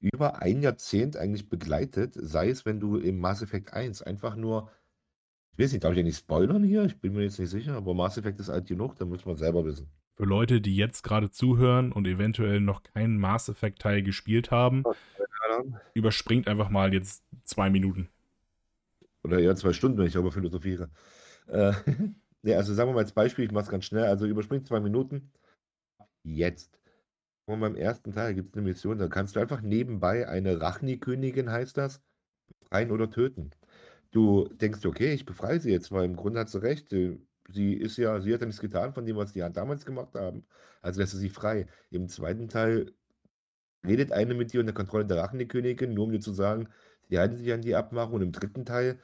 [0.00, 4.70] über ein Jahrzehnt eigentlich begleitet, sei es, wenn du im Mass Effect 1 einfach nur,
[5.52, 6.84] ich weiß nicht, darf ich ja nicht spoilern hier?
[6.84, 9.36] Ich bin mir jetzt nicht sicher, aber Mass Effect ist alt genug, da muss man
[9.36, 9.90] selber wissen.
[10.16, 14.82] Für Leute, die jetzt gerade zuhören und eventuell noch keinen Mass Effect Teil gespielt haben,
[15.92, 18.08] überspringt einfach mal jetzt zwei Minuten.
[19.22, 20.88] Oder eher zwei Stunden, wenn ich darüber philosophiere.
[21.48, 21.72] Äh,
[22.42, 24.80] nee, also sagen wir mal als Beispiel, ich mache es ganz schnell, also überspringt zwei
[24.80, 25.32] Minuten.
[26.22, 26.80] Jetzt.
[27.44, 31.50] Und beim ersten Teil gibt es eine Mission, da kannst du einfach nebenbei eine Rachni-Königin,
[31.50, 32.00] heißt das,
[32.60, 33.50] befreien oder töten.
[34.12, 36.92] Du denkst, okay, ich befreie sie jetzt, weil im Grunde hat sie recht.
[36.92, 37.18] äh,
[37.50, 40.44] Sie ist ja, sie hat ja nichts getan von dem, was die damals gemacht haben.
[40.82, 41.66] Also lässt du sie frei.
[41.90, 42.92] Im zweiten Teil
[43.86, 46.68] redet eine mit dir unter Kontrolle der Rachni-Königin, nur um dir zu sagen,
[47.08, 48.14] sie halten sich an die Abmachung.
[48.16, 48.98] Und im dritten Teil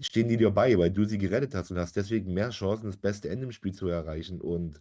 [0.00, 2.96] stehen die dir bei, weil du sie gerettet hast und hast deswegen mehr Chancen, das
[2.96, 4.40] beste Ende im Spiel zu erreichen.
[4.40, 4.80] Und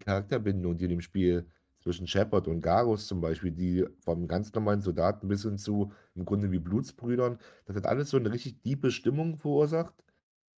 [0.00, 1.46] die Charakterbindung, die in dem Spiel
[1.80, 6.24] zwischen Shepard und Garus zum Beispiel, die vom ganz normalen Soldaten bis hin zu im
[6.24, 9.94] Grunde wie Blutsbrüdern, das hat alles so eine richtig tiefe Stimmung verursacht.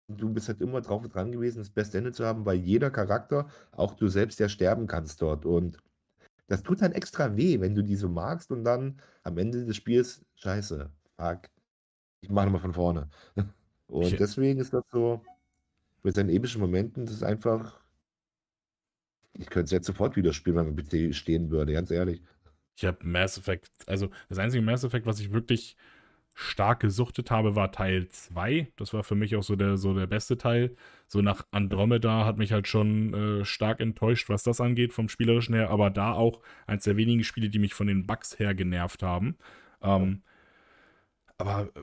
[0.10, 2.90] Du bist halt immer drauf und dran gewesen, das beste Ende zu haben, weil jeder
[2.92, 5.46] Charakter, auch du selbst, ja sterben kannst dort.
[5.46, 5.78] Und
[6.48, 9.76] das tut dann extra weh, wenn du die so magst und dann am Ende des
[9.78, 11.50] Spiels, scheiße, fuck,
[12.22, 13.10] ich mache nochmal von vorne.
[13.88, 15.22] Und Ich- deswegen ist das so,
[16.04, 17.82] mit seinen epischen Momenten, das ist einfach,
[19.34, 22.22] ich könnte es jetzt sofort wieder spielen, wenn mein PC stehen würde, ganz ehrlich.
[22.76, 25.76] Ich habe Mass Effect, also das einzige Mass Effect, was ich wirklich
[26.34, 28.72] stark gesuchtet habe, war Teil 2.
[28.78, 30.76] Das war für mich auch so der, so der beste Teil.
[31.08, 35.56] So nach Andromeda hat mich halt schon äh, stark enttäuscht, was das angeht, vom Spielerischen
[35.56, 39.04] her, aber da auch eins der wenigen Spiele, die mich von den Bugs her genervt
[39.04, 39.38] haben.
[39.82, 40.24] Ähm,
[41.38, 41.82] aber äh,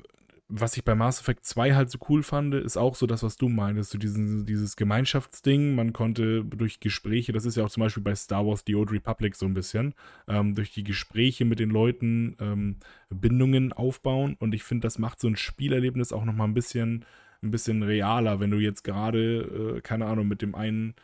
[0.49, 3.37] was ich bei Mass Effect 2 halt so cool fand, ist auch so das, was
[3.37, 5.75] du meinst, so diesen, dieses Gemeinschaftsding.
[5.75, 8.93] Man konnte durch Gespräche, das ist ja auch zum Beispiel bei Star Wars The Old
[8.93, 9.95] Republic so ein bisschen,
[10.29, 12.77] ähm, durch die Gespräche mit den Leuten ähm,
[13.11, 14.37] Bindungen aufbauen.
[14.39, 17.05] Und ich finde, das macht so ein Spielerlebnis auch nochmal ein bisschen,
[17.43, 20.95] ein bisschen realer, wenn du jetzt gerade, äh, keine Ahnung, mit dem einen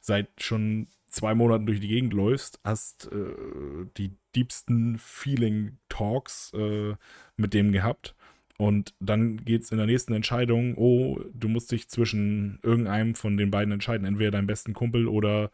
[0.00, 3.34] seit schon zwei Monaten durch die Gegend läufst, hast äh,
[3.96, 6.94] die diebsten Feeling-Talks äh,
[7.36, 8.14] mit dem gehabt.
[8.62, 13.36] Und dann geht es in der nächsten Entscheidung, oh, du musst dich zwischen irgendeinem von
[13.36, 15.50] den beiden entscheiden, entweder deinem besten Kumpel oder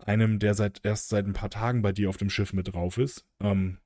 [0.00, 2.98] einem, der seit erst seit ein paar Tagen bei dir auf dem Schiff mit drauf
[2.98, 3.24] ist.
[3.38, 3.78] Ähm,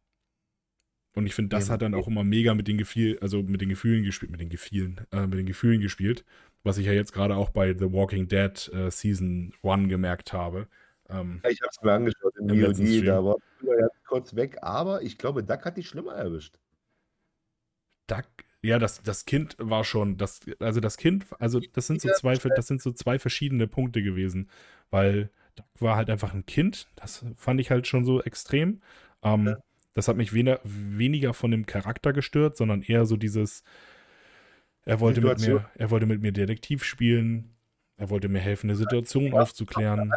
[1.14, 3.60] und ich finde, das ja, hat dann auch immer mega mit den Gefühlen, also mit
[3.60, 6.24] den Gefühlen gespielt, mit den Gefühlen, äh, mit den Gefühlen gespielt,
[6.62, 10.66] was ich ja jetzt gerade auch bei The Walking Dead äh, Season 1 gemerkt habe.
[11.10, 15.02] Ähm, ja, ich habe es mir angeschaut im VOD, da war ja kurz weg, aber
[15.02, 16.58] ich glaube, Duck hat dich schlimmer erwischt.
[18.12, 18.26] Duck,
[18.62, 22.34] ja, das, das Kind war schon, das, also das Kind, also das sind so zwei,
[22.34, 24.48] das sind so zwei verschiedene Punkte gewesen,
[24.90, 28.80] weil Duck war halt einfach ein Kind, das fand ich halt schon so extrem.
[29.22, 29.56] Ähm, ja.
[29.94, 33.62] Das hat mich weniger, weniger von dem Charakter gestört, sondern eher so dieses,
[34.84, 37.50] er wollte, mit mir, er wollte mit mir Detektiv spielen,
[37.96, 40.12] er wollte mir helfen, eine Situation aufzuklären.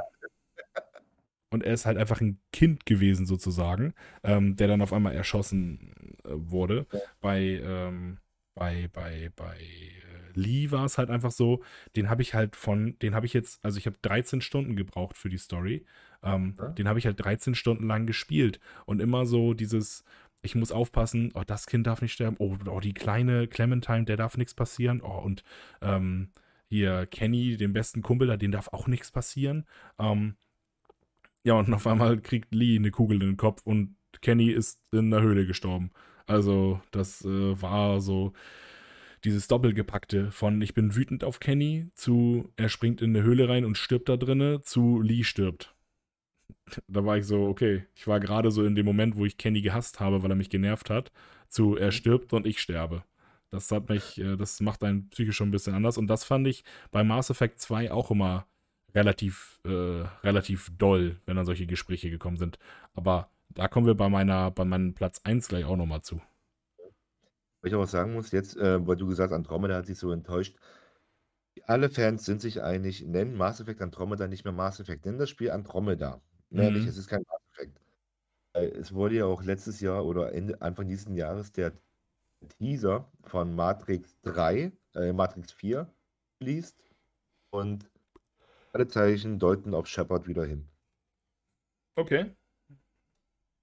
[1.49, 6.14] Und er ist halt einfach ein Kind gewesen, sozusagen, ähm, der dann auf einmal erschossen
[6.29, 6.85] wurde.
[6.91, 6.99] Ja.
[7.21, 8.19] Bei, ähm,
[8.53, 11.63] bei, bei, bei äh, Lee war es halt einfach so,
[11.95, 15.17] den habe ich halt von, den habe ich jetzt, also ich habe 13 Stunden gebraucht
[15.17, 15.85] für die Story.
[16.23, 16.69] Ähm, ja.
[16.69, 18.59] Den habe ich halt 13 Stunden lang gespielt.
[18.85, 20.03] Und immer so dieses,
[20.41, 24.17] ich muss aufpassen, oh, das Kind darf nicht sterben, oh, oh die kleine Clementine, der
[24.17, 25.43] darf nichts passieren, oh, und
[25.81, 26.31] ähm,
[26.67, 29.65] hier Kenny, den besten Kumpel da, den darf auch nichts passieren.
[29.99, 30.35] Ähm,
[31.43, 35.11] ja, und auf einmal kriegt Lee eine Kugel in den Kopf und Kenny ist in
[35.11, 35.91] der Höhle gestorben.
[36.27, 38.33] Also, das äh, war so
[39.23, 43.65] dieses Doppelgepackte von ich bin wütend auf Kenny zu er springt in eine Höhle rein
[43.65, 45.75] und stirbt da drinne zu Lee stirbt
[46.87, 49.61] da war ich so, okay, ich war gerade so in dem Moment, wo ich Kenny
[49.61, 51.11] gehasst habe, weil er mich genervt hat,
[51.47, 51.91] zu er mhm.
[51.91, 53.03] stirbt und ich sterbe.
[53.51, 55.97] Das hat mich, äh, das macht einen psychisch schon ein bisschen anders.
[55.97, 58.47] Und das fand ich bei Mass Effect 2 auch immer
[58.93, 62.57] relativ, äh, relativ doll, wenn dann solche Gespräche gekommen sind.
[62.93, 66.21] Aber da kommen wir bei meiner, bei meinem Platz 1 gleich auch nochmal zu.
[67.61, 70.11] Was ich auch sagen muss, jetzt, äh, weil du gesagt hast, Andromeda hat sich so
[70.11, 70.55] enttäuscht.
[71.65, 75.29] Alle Fans sind sich einig, nennen Mass Effect Andromeda nicht mehr Mass Effect, nennen das
[75.29, 76.21] Spiel Andromeda.
[76.49, 76.87] Mhm.
[76.87, 77.81] es ist kein Maß-Effekt.
[78.53, 81.73] Äh, es wurde ja auch letztes Jahr oder Ende, Anfang dieses Jahres der
[82.49, 85.91] Teaser von Matrix 3, äh, Matrix 4
[86.41, 86.77] released
[87.49, 87.89] und
[88.73, 90.67] alle Zeichen deuten auf Shepard wieder hin.
[91.95, 92.35] Okay.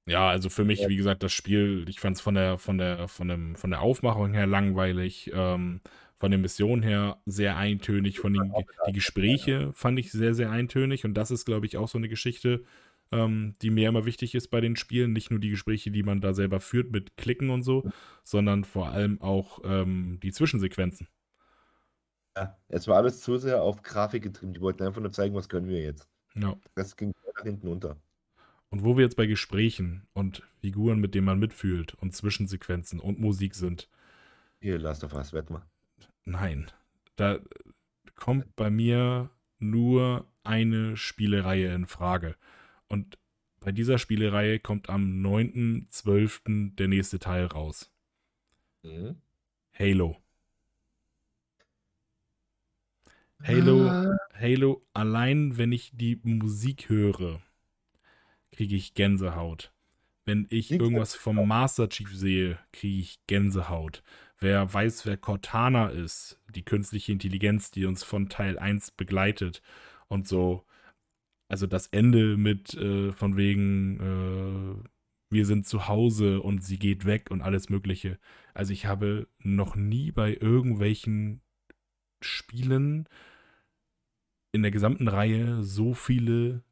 [0.06, 3.06] Ja, also für mich, wie gesagt, das Spiel, ich fand es von der, von der,
[3.06, 5.80] von dem, von der Aufmachung her langweilig, ähm,
[6.18, 8.52] von der Mission her sehr eintönig, von den
[8.88, 12.08] die Gespräche fand ich sehr, sehr eintönig und das ist, glaube ich, auch so eine
[12.08, 12.64] Geschichte,
[13.12, 15.12] ähm, die mir immer wichtig ist bei den Spielen.
[15.12, 17.84] Nicht nur die Gespräche, die man da selber führt mit Klicken und so,
[18.24, 21.06] sondern vor allem auch ähm, die Zwischensequenzen.
[22.36, 24.54] Ja, es war alles zu sehr auf Grafik getrieben.
[24.54, 26.08] Die wollten einfach nur zeigen, was können wir jetzt.
[26.34, 26.56] Ja.
[26.74, 27.96] Das ging nach hinten unter.
[28.72, 33.20] Und wo wir jetzt bei Gesprächen und Figuren, mit denen man mitfühlt und Zwischensequenzen und
[33.20, 33.86] Musik sind.
[34.62, 35.60] Hier, Last of Us, wett mal.
[36.24, 36.70] Nein.
[37.16, 37.38] Da
[38.14, 42.34] kommt bei mir nur eine Spielereihe in Frage.
[42.88, 43.18] Und
[43.60, 46.74] bei dieser Spielereihe kommt am 9.12.
[46.74, 47.92] der nächste Teil raus.
[48.84, 49.16] Mhm.
[49.78, 50.16] Halo.
[53.42, 54.16] Halo, ah.
[54.32, 57.42] Halo, allein wenn ich die Musik höre,
[58.52, 59.72] kriege ich Gänsehaut.
[60.24, 64.04] Wenn ich irgendwas vom Master Chief sehe, kriege ich Gänsehaut.
[64.38, 69.62] Wer weiß, wer Cortana ist, die künstliche Intelligenz, die uns von Teil 1 begleitet
[70.08, 70.64] und so.
[71.48, 74.88] Also das Ende mit äh, von wegen, äh,
[75.30, 78.18] wir sind zu Hause und sie geht weg und alles Mögliche.
[78.54, 81.40] Also ich habe noch nie bei irgendwelchen
[82.20, 83.08] Spielen
[84.52, 86.62] in der gesamten Reihe so viele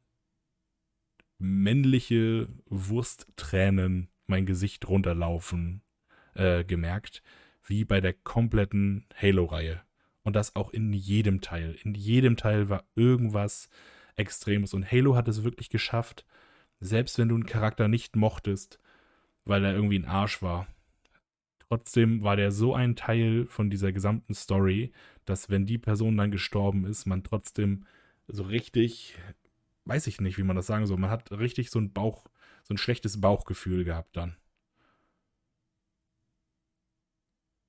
[1.41, 5.81] männliche Wursttränen mein Gesicht runterlaufen
[6.35, 7.23] äh, gemerkt
[7.65, 9.81] wie bei der kompletten Halo-Reihe.
[10.23, 11.75] Und das auch in jedem Teil.
[11.83, 13.69] In jedem Teil war irgendwas
[14.15, 14.73] Extremes.
[14.73, 16.25] Und Halo hat es wirklich geschafft,
[16.79, 18.79] selbst wenn du einen Charakter nicht mochtest,
[19.45, 20.67] weil er irgendwie ein Arsch war,
[21.59, 24.91] trotzdem war der so ein Teil von dieser gesamten Story,
[25.25, 27.85] dass wenn die Person dann gestorben ist, man trotzdem
[28.27, 29.17] so richtig,
[29.85, 32.25] weiß ich nicht, wie man das sagen soll, man hat richtig so ein Bauch,
[32.63, 34.37] so ein schlechtes Bauchgefühl gehabt dann.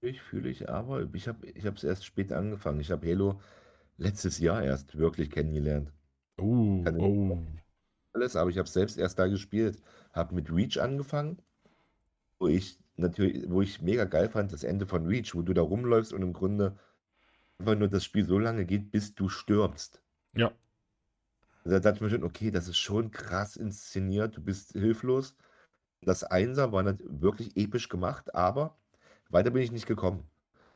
[0.00, 2.80] Ich fühle ich, aber ich habe ich es erst später angefangen.
[2.80, 3.40] Ich habe Halo
[3.98, 5.92] letztes Jahr erst wirklich kennengelernt.
[6.38, 7.38] Oh, oh.
[8.12, 9.80] Alles, aber ich habe selbst erst da gespielt.
[10.12, 11.38] Habe mit Reach angefangen,
[12.38, 15.62] wo ich natürlich, wo ich mega geil fand, das Ende von Reach, wo du da
[15.62, 16.78] rumläufst und im Grunde
[17.58, 20.02] einfach nur das Spiel so lange geht, bis du stirbst.
[20.34, 20.52] Ja.
[21.64, 25.36] Da dachte ich mir schon, okay, das ist schon krass inszeniert, du bist hilflos.
[26.00, 28.76] Das Einser war wirklich episch gemacht, aber
[29.30, 30.24] weiter bin ich nicht gekommen.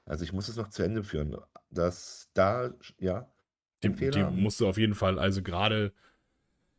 [0.05, 1.37] Also ich muss es noch zu Ende führen.
[1.71, 3.29] Das da, ja,
[3.83, 5.93] die, die musst du auf jeden Fall, also gerade,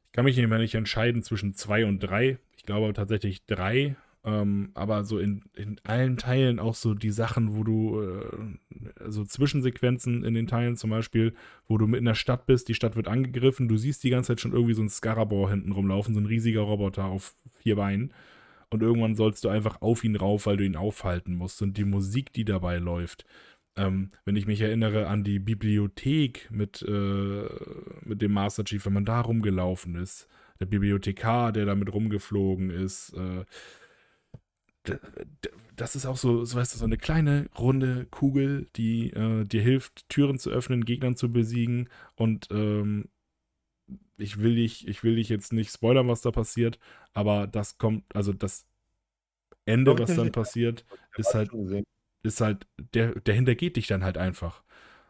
[0.06, 2.40] ich kann mich nicht mehr nicht entscheiden zwischen zwei und drei.
[2.56, 3.96] Ich glaube tatsächlich drei,
[4.28, 9.24] ähm, aber so in, in allen Teilen auch so die Sachen, wo du, äh, so
[9.24, 11.34] Zwischensequenzen in den Teilen zum Beispiel,
[11.66, 14.34] wo du mit in der Stadt bist, die Stadt wird angegriffen, du siehst die ganze
[14.34, 18.14] Zeit schon irgendwie so ein Scarabor hinten rumlaufen, so ein riesiger Roboter auf vier Beinen.
[18.70, 21.62] Und irgendwann sollst du einfach auf ihn rauf, weil du ihn aufhalten musst.
[21.62, 23.26] Und die Musik, die dabei läuft,
[23.78, 27.46] ähm, wenn ich mich erinnere an die Bibliothek mit, äh,
[28.04, 30.28] mit dem Master Chief, wenn man da rumgelaufen ist,
[30.60, 33.46] der Bibliothekar, der damit rumgeflogen ist, äh,
[35.76, 39.62] das ist auch so, so, weißt du, so eine kleine runde Kugel, die äh, dir
[39.62, 41.90] hilft, Türen zu öffnen, Gegnern zu besiegen.
[42.16, 43.10] Und ähm,
[44.18, 46.80] ich will dich, ich will dich jetzt nicht spoilern, was da passiert,
[47.14, 48.66] aber das kommt, also das
[49.66, 50.86] Ende, was dann passiert,
[51.18, 51.52] ist halt,
[52.24, 54.64] ist halt, der, der hintergeht dich dann halt einfach.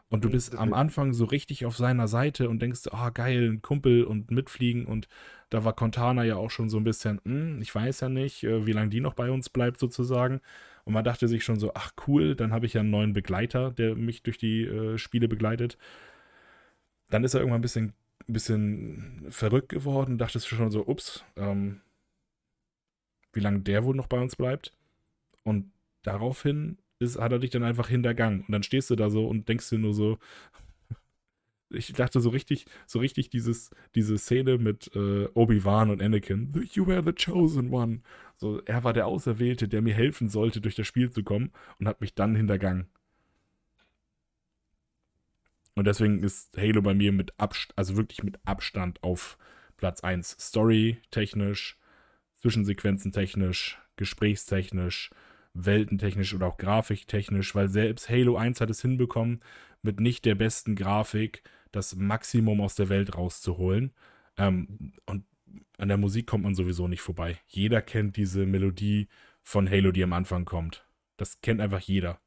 [0.10, 3.50] Und du bist am Anfang so richtig auf seiner Seite und denkst, ah, oh, geil,
[3.52, 4.86] ein Kumpel und mitfliegen.
[4.86, 5.10] Und
[5.50, 8.66] da war Contana ja auch schon so ein bisschen, hm, ich weiß ja nicht, äh,
[8.66, 10.40] wie lange die noch bei uns bleibt sozusagen.
[10.86, 13.72] Und man dachte sich schon so, ach cool, dann habe ich ja einen neuen Begleiter,
[13.72, 15.78] der mich durch die äh, Spiele begleitet.
[17.10, 17.94] Dann ist er irgendwann ein bisschen,
[18.28, 21.82] ein bisschen verrückt geworden, dachtest du schon so, ups, ähm,
[23.34, 24.72] wie lange der wohl noch bei uns bleibt.
[25.44, 25.72] Und
[26.04, 28.42] daraufhin ist, hat er dich dann einfach hintergangen.
[28.42, 30.18] Und dann stehst du da so und denkst dir nur so,
[31.70, 36.54] ich dachte so richtig, so richtig dieses, diese Szene mit äh, Obi-Wan und Anakin.
[36.74, 38.02] You were the chosen one.
[38.38, 41.88] So, er war der Auserwählte, der mir helfen sollte, durch das Spiel zu kommen und
[41.88, 42.88] hat mich dann hintergangen.
[45.78, 49.38] Und deswegen ist Halo bei mir mit Abstand, also wirklich mit Abstand auf
[49.78, 50.38] Platz 1.
[50.40, 51.78] Story-technisch,
[52.38, 55.12] Zwischensequenzen technisch, gesprächstechnisch,
[55.54, 59.42] weltentechnisch oder auch grafiktechnisch, weil selbst Halo 1 hat es hinbekommen,
[59.82, 63.94] mit nicht der besten Grafik das Maximum aus der Welt rauszuholen.
[64.38, 65.26] Ähm, und
[65.78, 67.40] an der Musik kommt man sowieso nicht vorbei.
[67.48, 69.08] Jeder kennt diese Melodie
[69.44, 70.86] von Halo, die am Anfang kommt.
[71.18, 72.20] Das kennt einfach jeder.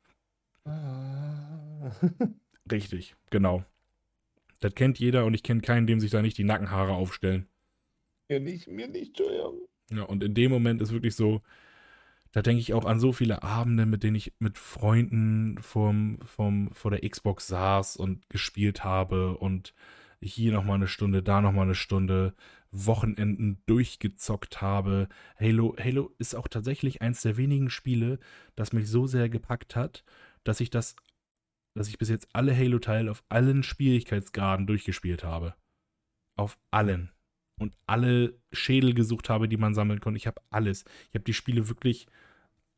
[0.64, 1.90] Ah.
[2.70, 3.64] Richtig, genau.
[4.60, 7.48] Das kennt jeder und ich kenne keinen, dem sich da nicht die Nackenhaare aufstellen.
[8.28, 9.60] Mir nicht, mir nicht, Entschuldigung.
[9.90, 11.42] Ja, und in dem Moment ist wirklich so,
[12.32, 16.70] da denke ich auch an so viele Abende, mit denen ich mit Freunden vom, vom,
[16.72, 19.74] vor der Xbox saß und gespielt habe und
[20.22, 22.34] hier nochmal eine Stunde, da nochmal eine Stunde,
[22.72, 25.08] Wochenenden durchgezockt habe.
[25.38, 28.18] Halo, Halo ist auch tatsächlich eins der wenigen Spiele,
[28.54, 30.04] das mich so sehr gepackt hat,
[30.44, 30.94] dass ich das,
[31.74, 35.54] dass ich bis jetzt alle Halo-Teile auf allen Schwierigkeitsgraden durchgespielt habe.
[36.36, 37.10] Auf allen
[37.60, 40.16] und alle Schädel gesucht habe, die man sammeln konnte.
[40.16, 40.84] Ich habe alles.
[41.10, 42.06] Ich habe die Spiele wirklich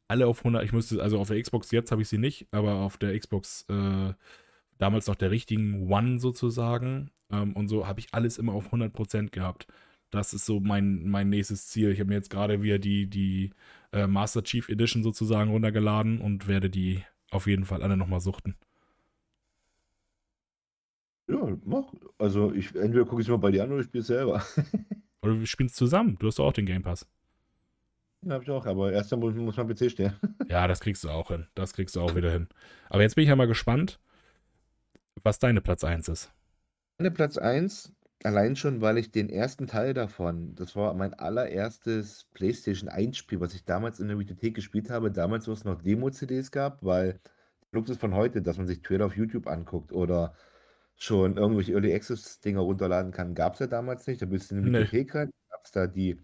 [0.08, 0.64] alle auf 100.
[0.64, 3.64] Ich müsste, also auf der Xbox jetzt habe ich sie nicht, aber auf der Xbox
[3.68, 4.12] äh,
[4.78, 7.10] damals noch der richtigen One sozusagen.
[7.30, 9.66] Ähm, und so habe ich alles immer auf 100% gehabt.
[10.10, 11.90] Das ist so mein, mein nächstes Ziel.
[11.90, 13.50] Ich habe mir jetzt gerade wieder die, die
[13.92, 18.56] äh, Master Chief Edition sozusagen runtergeladen und werde die auf jeden Fall alle nochmal suchten.
[22.18, 24.42] Also ich entweder gucke ich es mal bei dir an oder ich spiele es selber.
[25.22, 26.16] oder wir spielen es zusammen.
[26.18, 27.06] Du hast auch den Game Pass.
[28.24, 30.12] Ja, hab ich auch, aber erst muss, muss mein PC stehen.
[30.48, 31.46] ja, das kriegst du auch hin.
[31.54, 32.48] Das kriegst du auch wieder hin.
[32.88, 33.98] Aber jetzt bin ich ja mal gespannt,
[35.22, 36.32] was deine Platz 1 ist.
[36.98, 42.28] Meine Platz 1, allein schon, weil ich den ersten Teil davon, das war mein allererstes
[42.32, 46.52] PlayStation 1-Spiel, was ich damals in der Bibliothek gespielt habe, damals, wo es noch Demo-CDs
[46.52, 47.20] gab, weil
[47.72, 50.34] der Luxus von heute, dass man sich Trailer auf YouTube anguckt oder
[50.96, 54.22] schon irgendwelche Early Access-Dinger runterladen kann, gab es ja damals nicht.
[54.22, 54.78] Da bist du in die nee.
[54.78, 56.18] Bibliothek rein, gab es da die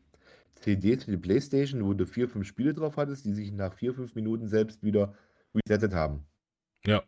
[0.55, 3.95] CDs für die Playstation, wo du vier, fünf Spiele drauf hattest, die sich nach vier,
[3.95, 5.15] fünf Minuten selbst wieder
[5.55, 6.27] resettet haben.
[6.85, 7.03] Ja.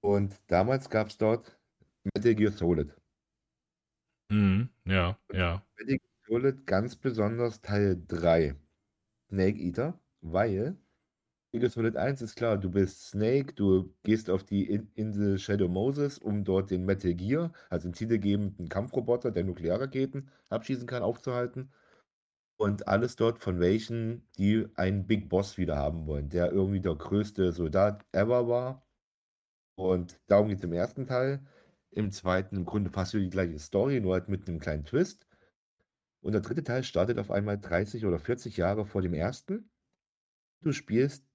[0.00, 1.58] Und damals gab es dort
[2.14, 2.94] Metal Gear Solid.
[4.30, 5.62] Mhm, ja, ja.
[5.78, 8.54] Metal Gear Solid ganz besonders Teil 3.
[9.30, 10.76] Snake Eater, weil
[11.50, 15.66] Metal Solid 1 ist klar, du bist Snake, du gehst auf die In Insel Shadow
[15.66, 21.72] Moses, um dort den Metal Gear, also einen zielgebenden Kampfroboter, der Nuklearraketen abschießen kann, aufzuhalten.
[22.58, 26.94] Und alles dort von welchen, die einen Big Boss wieder haben wollen, der irgendwie der
[26.94, 28.86] größte Soldat ever war.
[29.76, 31.46] Und darum geht es im ersten Teil.
[31.90, 35.26] Im zweiten im Grunde fast die gleiche Story, nur halt mit einem kleinen Twist.
[36.20, 39.70] Und der dritte Teil startet auf einmal 30 oder 40 Jahre vor dem ersten.
[40.60, 41.27] Du spielst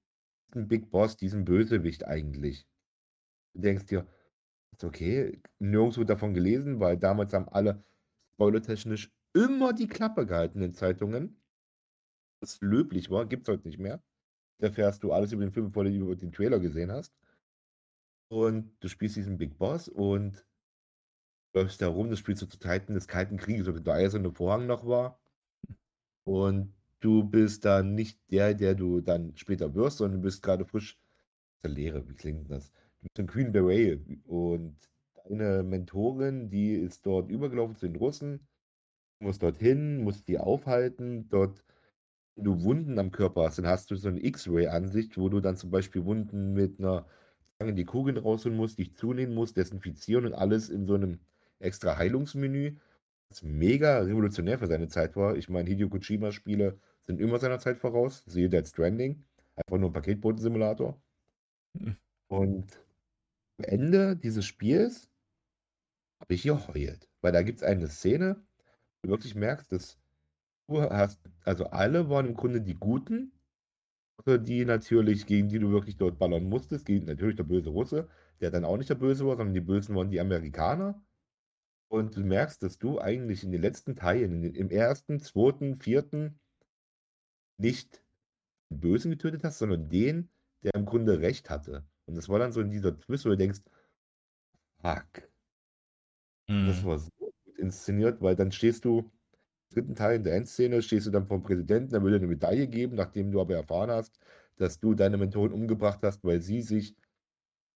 [0.53, 2.67] diesen Big Boss, diesen Bösewicht eigentlich.
[3.53, 4.07] Du denkst dir,
[4.71, 7.83] ist okay, nirgendwo davon gelesen, weil damals haben alle
[8.33, 11.41] spoilertechnisch immer die Klappe gehalten in Zeitungen.
[12.41, 14.03] Was löblich war, gibt es heute nicht mehr.
[14.59, 17.13] erfährst du alles über den Film, bevor du über den Trailer gesehen hast.
[18.29, 20.45] Und du spielst diesen Big Boss und
[21.53, 24.65] läufst da rum, das spielst du zu Zeiten des Kalten Krieges, wo der eiserne Vorhang
[24.65, 25.19] noch war.
[26.23, 30.65] Und du bist dann nicht der, der du dann später wirst, sondern du bist gerade
[30.65, 30.97] frisch
[31.63, 32.07] der Lehre.
[32.07, 32.71] Wie klingt das?
[32.71, 34.77] Du bist ein Queen Beret und
[35.25, 38.47] deine Mentorin, die ist dort übergelaufen zu den Russen,
[39.19, 41.63] musst dorthin, musst die aufhalten, dort
[42.35, 45.55] wenn du Wunden am Körper hast, dann hast du so eine X-Ray-Ansicht, wo du dann
[45.55, 47.05] zum Beispiel Wunden mit einer
[47.59, 51.19] Zange die Kugeln rausholen musst, dich zunehmen musst, desinfizieren und alles in so einem
[51.59, 52.77] extra Heilungsmenü,
[53.29, 55.35] was mega revolutionär für seine Zeit war.
[55.35, 58.23] Ich meine, Hideo Kojima-Spiele sind immer seiner Zeit voraus.
[58.25, 59.23] Siehe Dead Stranding,
[59.55, 61.01] einfach nur ein Paketboten-Simulator.
[61.73, 61.97] Mhm.
[62.27, 62.79] Und
[63.57, 65.09] am Ende dieses Spiels
[66.19, 68.35] habe ich geheult, weil da gibt es eine Szene,
[69.01, 69.99] wo du wirklich merkst, dass
[70.67, 73.31] du hast, also alle waren im Grunde die Guten,
[74.25, 78.07] die natürlich, gegen die du wirklich dort ballern musstest, gegen natürlich der böse Russe,
[78.39, 81.01] der dann auch nicht der Böse war, sondern die Bösen waren die Amerikaner.
[81.89, 86.39] Und du merkst, dass du eigentlich in den letzten Teilen, den, im ersten, zweiten, vierten,
[87.63, 88.03] nicht
[88.69, 90.29] den Bösen getötet hast, sondern den,
[90.63, 91.85] der im Grunde recht hatte.
[92.05, 93.61] Und das war dann so in dieser Twist, wo du denkst,
[94.81, 95.29] fuck.
[96.47, 96.67] Mhm.
[96.67, 99.09] Das war so gut inszeniert, weil dann stehst du
[99.73, 102.67] dritten Teil in der Endszene stehst du dann vom Präsidenten, der will dir eine Medaille
[102.67, 104.19] geben, nachdem du aber erfahren hast,
[104.57, 106.95] dass du deine Mentorin umgebracht hast, weil sie sich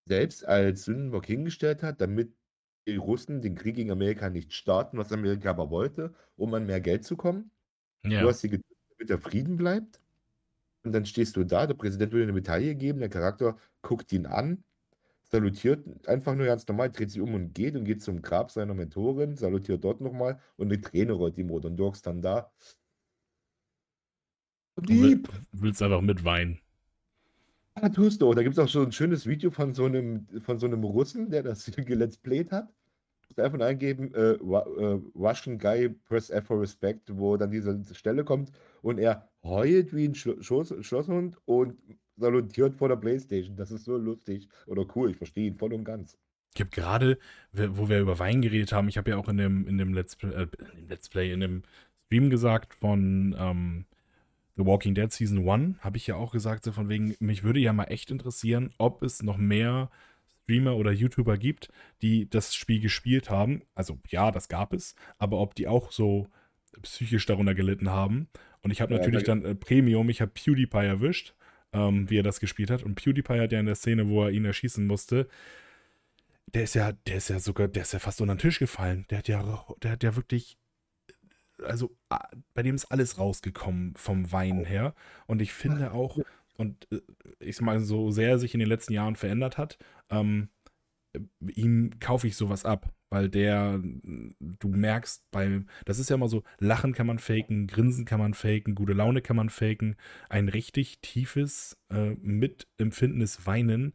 [0.05, 2.33] selbst als Sündenbock hingestellt hat, damit
[2.87, 6.79] die Russen den Krieg gegen Amerika nicht starten, was Amerika aber wollte, um an mehr
[6.79, 7.51] Geld zu kommen.
[8.03, 8.21] Ja.
[8.21, 10.01] Du hast sie getötet, damit der Frieden bleibt.
[10.83, 14.11] Und dann stehst du da, der Präsident will dir eine Medaille geben, der Charakter guckt
[14.13, 14.63] ihn an
[15.29, 18.73] salutiert einfach nur ganz normal, dreht sich um und geht und geht zum Grab seiner
[18.73, 22.51] Mentorin, salutiert dort nochmal und eine Träne rollt ihm runter und du hockst dann da.
[24.81, 25.27] Lieb.
[25.51, 26.59] Du willst einfach mitweinen.
[27.75, 28.33] Ja, tust du.
[28.33, 31.29] Da gibt es auch so ein schönes Video von so einem, von so einem Russen,
[31.29, 32.71] der das gelet's played hat.
[33.35, 38.51] Einfach eingeben, äh, äh, Russian Guy Press F for Respect, wo dann diese Stelle kommt
[38.81, 41.75] und er heult wie ein Schloss, Schlosshund und
[42.15, 43.55] salutiert vor der Playstation.
[43.55, 45.11] Das ist so lustig oder cool.
[45.11, 46.17] Ich verstehe ihn voll und ganz.
[46.55, 47.19] Ich habe gerade,
[47.51, 50.15] wo wir über Wein geredet haben, ich habe ja auch in dem, in dem Let's,
[50.15, 50.47] Play, äh,
[50.87, 51.63] Let's Play, in dem
[52.05, 53.85] Stream gesagt von ähm,
[54.55, 57.59] The Walking Dead Season 1, habe ich ja auch gesagt, so von wegen, mich würde
[57.59, 59.91] ja mal echt interessieren, ob es noch mehr
[60.47, 61.69] Streamer oder YouTuber gibt,
[62.01, 63.63] die das Spiel gespielt haben.
[63.75, 66.27] Also ja, das gab es, aber ob die auch so
[66.81, 68.29] psychisch darunter gelitten haben.
[68.61, 71.33] Und ich habe ja, natürlich dann äh, Premium, ich habe PewDiePie erwischt
[71.73, 72.83] ähm, wie er das gespielt hat.
[72.83, 75.27] Und PewDiePie hat ja in der Szene, wo er ihn erschießen musste,
[76.47, 79.05] der ist ja, der ist ja sogar, der ist ja fast unter den Tisch gefallen.
[79.09, 80.57] Der hat ja, der hat ja wirklich,
[81.63, 81.95] also
[82.53, 84.93] bei dem ist alles rausgekommen vom Weinen her.
[85.25, 86.17] Und ich finde auch,
[86.57, 86.99] und äh,
[87.39, 89.77] ich meine, so sehr er sich in den letzten Jahren verändert hat,
[90.09, 90.49] ähm,
[91.55, 96.43] ihm kaufe ich sowas ab, weil der, du merkst bei, das ist ja immer so,
[96.59, 99.95] Lachen kann man faken, Grinsen kann man faken, gute Laune kann man faken,
[100.29, 103.93] ein richtig tiefes, äh, mitempfindendes Weinen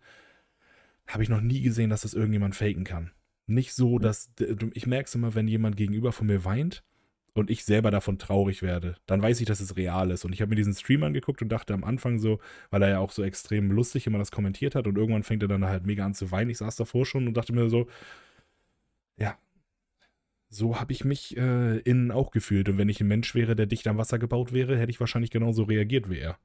[1.07, 3.11] habe ich noch nie gesehen, dass das irgendjemand faken kann.
[3.46, 4.33] Nicht so, dass,
[4.72, 6.85] ich merke es immer, wenn jemand gegenüber von mir weint,
[7.34, 10.24] und ich selber davon traurig werde, dann weiß ich, dass es real ist.
[10.24, 12.38] Und ich habe mir diesen Stream angeguckt und dachte am Anfang so,
[12.70, 15.48] weil er ja auch so extrem lustig immer das kommentiert hat und irgendwann fängt er
[15.48, 16.50] dann halt mega an zu weinen.
[16.50, 17.86] Ich saß davor schon und dachte mir so,
[19.18, 19.38] ja,
[20.50, 22.68] so habe ich mich äh, innen auch gefühlt.
[22.68, 25.30] Und wenn ich ein Mensch wäre, der dicht am Wasser gebaut wäre, hätte ich wahrscheinlich
[25.30, 26.38] genauso reagiert wie er.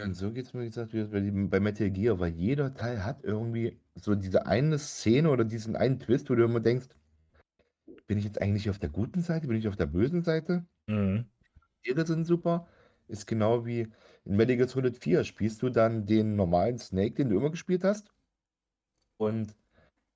[0.00, 3.22] Und so geht es mir gesagt wie bei, bei Metal Gear, weil jeder Teil hat
[3.24, 6.86] irgendwie so diese eine Szene oder diesen einen Twist, wo du immer denkst,
[8.10, 9.46] bin ich jetzt eigentlich auf der guten Seite?
[9.46, 10.66] Bin ich auf der bösen Seite?
[10.88, 11.26] Mhm.
[11.84, 12.66] Tiere sind super.
[13.06, 13.86] Ist genau wie
[14.24, 15.22] in Metal Gear Solid 4.
[15.22, 18.12] Spielst du dann den normalen Snake, den du immer gespielt hast?
[19.16, 19.54] Und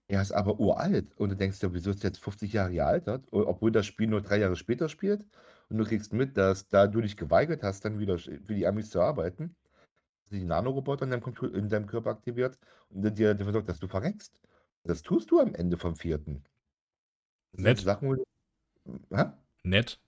[0.09, 1.17] er ist aber uralt.
[1.17, 3.29] Und du denkst dir, wieso ist der jetzt 50 Jahre gealtert?
[3.31, 5.25] Obwohl das Spiel nur drei Jahre später spielt.
[5.69, 8.91] Und du kriegst mit, dass da du dich geweigert hast, dann wieder für die Amis
[8.91, 9.55] zu arbeiten,
[10.33, 13.87] die Nanoroboter in deinem, Computer, in deinem Körper aktiviert und dir dafür sorgt, dass du
[13.87, 14.41] verreckst.
[14.83, 16.43] Das tust du am Ende vom vierten.
[17.57, 17.81] Nett.
[17.81, 18.25] Sachen, du,
[19.63, 19.99] Nett.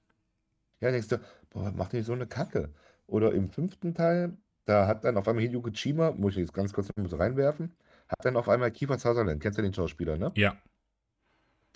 [0.80, 2.72] Ja, denkst du, boah, mach nicht so eine Kacke.
[3.06, 6.72] Oder im fünften Teil, da hat dann auf einmal Hideo Kojima, muss ich jetzt ganz
[6.72, 7.74] kurz so reinwerfen,
[8.08, 10.32] hat dann auf einmal Kiefer Sutherland, kennst du den Schauspieler, ne?
[10.34, 10.56] Ja.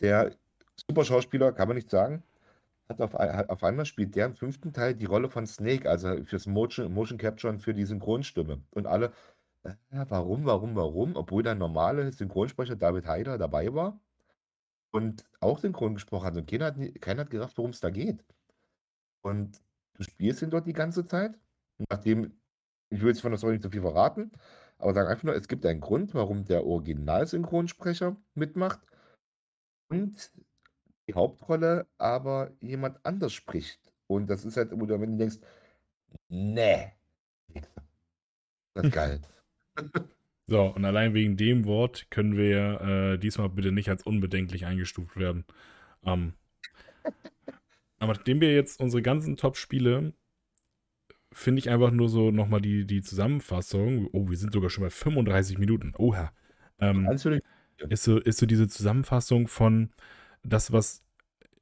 [0.01, 0.33] Der
[0.89, 2.23] super Schauspieler, kann man nicht sagen,
[2.89, 6.25] hat auf, hat auf einmal spielt der im fünften Teil die Rolle von Snake, also
[6.25, 8.63] fürs Motion, Motion Capture und für die Synchronstimme.
[8.71, 9.13] Und alle,
[9.63, 11.17] äh, warum, warum, warum?
[11.17, 14.01] Obwohl der normale Synchronsprecher David Heider dabei war
[14.93, 18.25] und auch synchron gesprochen hat und keiner hat, keiner hat gesagt, worum es da geht.
[19.23, 19.63] Und
[19.95, 21.39] du spielst ihn dort die ganze Zeit
[21.89, 22.39] Nachdem,
[22.91, 24.33] ich will jetzt von der Story nicht so viel verraten,
[24.79, 28.81] aber sagen einfach nur, es gibt einen Grund, warum der Originalsynchronsprecher mitmacht
[29.89, 30.33] und
[31.09, 33.93] die Hauptrolle aber jemand anders spricht.
[34.07, 35.39] Und das ist halt, wo du wenn du denkst,
[36.29, 36.93] nee,
[38.75, 39.21] das ist geil.
[40.51, 45.17] So, und allein wegen dem Wort können wir äh, diesmal bitte nicht als unbedenklich eingestuft
[45.17, 45.45] werden.
[46.05, 46.33] Ähm,
[48.01, 50.13] aber nachdem wir jetzt unsere ganzen Top-Spiele,
[51.31, 54.09] finde ich einfach nur so nochmal die, die Zusammenfassung.
[54.11, 55.93] Oh, wir sind sogar schon bei 35 Minuten.
[55.97, 56.33] Oha.
[56.81, 57.09] Ähm,
[57.89, 59.91] ist, so, ist so diese Zusammenfassung von
[60.43, 61.05] das, was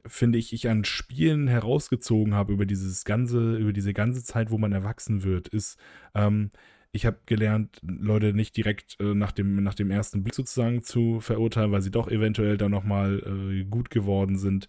[0.07, 4.57] finde ich, ich an Spielen herausgezogen habe über dieses ganze, über diese ganze Zeit, wo
[4.57, 5.79] man erwachsen wird, ist,
[6.15, 6.53] ähm,
[6.99, 11.21] ich habe gelernt, Leute nicht direkt äh, nach, dem, nach dem ersten Blick sozusagen zu
[11.21, 14.67] verurteilen, weil sie doch eventuell dann nochmal äh, gut geworden sind.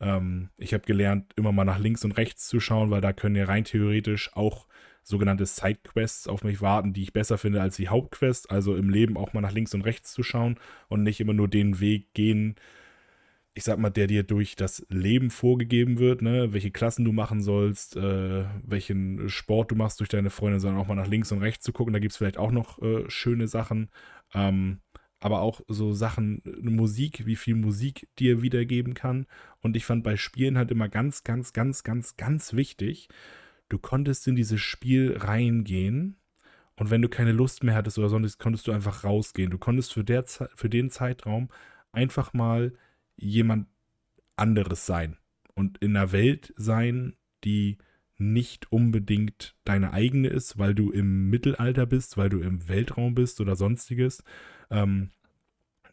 [0.00, 3.36] Ähm, ich habe gelernt, immer mal nach links und rechts zu schauen, weil da können
[3.36, 4.66] ja rein theoretisch auch
[5.04, 8.50] sogenannte Sidequests auf mich warten, die ich besser finde als die Hauptquest.
[8.50, 10.58] Also im Leben auch mal nach links und rechts zu schauen
[10.88, 12.56] und nicht immer nur den Weg gehen,
[13.58, 17.42] ich sag mal, der dir durch das Leben vorgegeben wird, ne, welche Klassen du machen
[17.42, 21.40] sollst, äh, welchen Sport du machst durch deine Freunde, sondern auch mal nach links und
[21.40, 21.92] rechts zu gucken.
[21.92, 23.90] Da gibt es vielleicht auch noch äh, schöne Sachen.
[24.32, 24.78] Ähm,
[25.18, 29.26] aber auch so Sachen, Musik, wie viel Musik dir wiedergeben kann.
[29.60, 33.08] Und ich fand bei Spielen halt immer ganz, ganz, ganz, ganz, ganz wichtig,
[33.68, 36.16] du konntest in dieses Spiel reingehen
[36.76, 39.50] und wenn du keine Lust mehr hattest oder sonst, konntest du einfach rausgehen.
[39.50, 41.48] Du konntest für, der, für den Zeitraum
[41.90, 42.72] einfach mal
[43.18, 43.66] jemand
[44.36, 45.16] anderes sein
[45.54, 47.78] und in einer Welt sein, die
[48.16, 53.40] nicht unbedingt deine eigene ist, weil du im Mittelalter bist, weil du im Weltraum bist
[53.40, 54.24] oder sonstiges.
[54.70, 55.10] Ähm,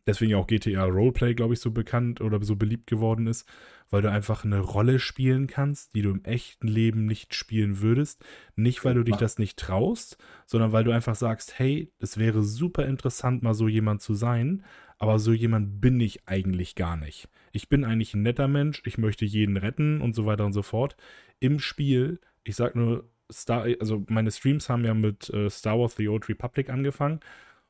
[0.06, 3.48] deswegen auch GTA Roleplay, glaube ich, so bekannt oder so beliebt geworden ist,
[3.90, 8.24] weil du einfach eine Rolle spielen kannst, die du im echten Leben nicht spielen würdest.
[8.56, 12.44] Nicht, weil du dich das nicht traust, sondern weil du einfach sagst, hey, es wäre
[12.44, 14.64] super interessant, mal so jemand zu sein,
[14.98, 17.28] aber so jemand bin ich eigentlich gar nicht.
[17.52, 20.62] Ich bin eigentlich ein netter Mensch, ich möchte jeden retten und so weiter und so
[20.62, 20.96] fort.
[21.40, 25.96] Im Spiel, ich sag nur, Star, also meine Streams haben ja mit äh, Star Wars
[25.96, 27.20] The Old Republic angefangen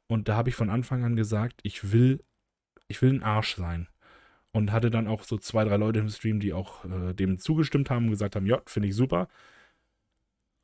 [0.07, 2.23] und da habe ich von Anfang an gesagt, ich will,
[2.87, 3.87] ich will ein Arsch sein.
[4.51, 7.89] Und hatte dann auch so zwei, drei Leute im Stream, die auch äh, dem zugestimmt
[7.89, 9.27] haben und gesagt haben, ja, finde ich super.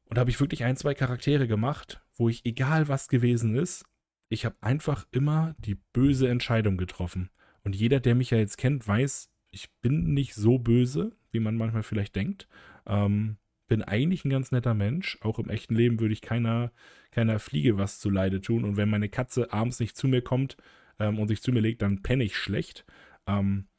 [0.06, 3.86] Und da habe ich wirklich ein, zwei Charaktere gemacht, wo ich, egal was gewesen ist,
[4.30, 7.30] ich habe einfach immer die böse Entscheidung getroffen.
[7.64, 11.58] Und jeder, der mich ja jetzt kennt, weiß, ich bin nicht so böse, wie man
[11.58, 12.48] manchmal vielleicht denkt.
[12.86, 13.38] Ähm,
[13.72, 15.18] bin eigentlich ein ganz netter Mensch.
[15.22, 16.74] Auch im echten Leben würde ich keiner,
[17.12, 18.66] keiner Fliege was zu Leide tun.
[18.66, 20.58] Und wenn meine Katze abends nicht zu mir kommt
[21.00, 22.86] ähm, und sich zu mir legt, dann penne ich schlecht.
[23.28, 23.70] Ähm,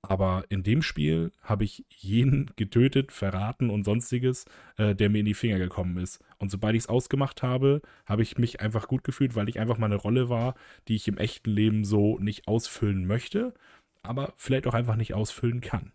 [0.00, 4.46] aber in dem Spiel habe ich jeden getötet, verraten und sonstiges,
[4.78, 6.24] äh, der mir in die Finger gekommen ist.
[6.38, 9.76] Und sobald ich es ausgemacht habe, habe ich mich einfach gut gefühlt, weil ich einfach
[9.76, 10.54] mal eine Rolle war,
[10.88, 13.52] die ich im echten Leben so nicht ausfüllen möchte,
[14.02, 15.92] aber vielleicht auch einfach nicht ausfüllen kann.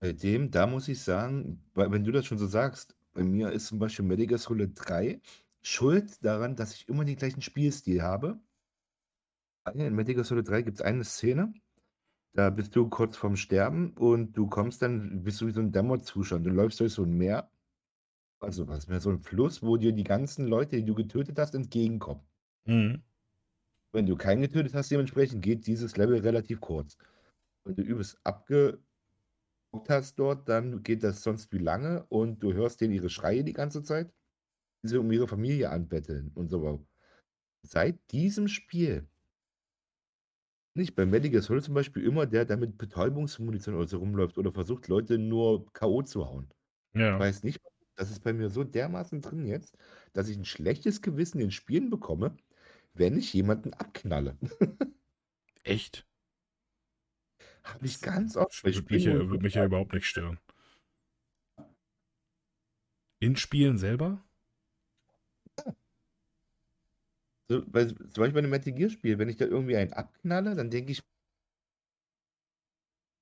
[0.00, 3.66] Bei dem, da muss ich sagen, wenn du das schon so sagst, bei mir ist
[3.66, 5.20] zum Beispiel Medigas Rolle 3
[5.62, 8.38] schuld daran, dass ich immer den gleichen Spielstil habe.
[9.74, 11.52] In Medigas Rolle 3 gibt es eine Szene,
[12.34, 15.72] da bist du kurz vorm Sterben und du kommst dann, bist du wie so ein
[15.72, 16.44] Dämmerzustand.
[16.44, 17.50] Du läufst durch so ein Meer,
[18.40, 21.54] also was mehr so ein Fluss, wo dir die ganzen Leute, die du getötet hast,
[21.54, 22.20] entgegenkommen.
[22.66, 23.02] Mhm.
[23.92, 26.98] Wenn du keinen getötet hast, dementsprechend geht dieses Level relativ kurz.
[27.64, 28.85] Wenn du übelst abgeguckt
[29.88, 33.52] hast dort, dann geht das sonst wie lange und du hörst denen ihre Schreie die
[33.52, 34.12] ganze Zeit,
[34.84, 36.86] die sie um ihre Familie anbetteln und so.
[37.62, 39.08] Seit diesem Spiel
[40.74, 44.52] nicht, beim Medic Assault zum Beispiel immer der, der mit Betäubungsmunition oder so rumläuft oder
[44.52, 46.02] versucht, Leute nur K.O.
[46.02, 46.52] zu hauen.
[47.14, 47.60] Ich weiß nicht,
[47.96, 49.78] das ist bei mir so dermaßen drin jetzt,
[50.14, 52.36] dass ich ein schlechtes Gewissen in Spielen bekomme,
[52.94, 54.38] wenn ich jemanden abknalle.
[55.64, 56.06] Echt?
[57.66, 60.38] Habe ich ganz oft bei Würde mich, ja, würde mich ja überhaupt nicht stören.
[63.20, 64.22] In Spielen selber?
[67.48, 70.54] So, weil, zum Beispiel bei einem Metal Gear Spiel, wenn ich da irgendwie einen abknalle,
[70.54, 71.02] dann denke ich,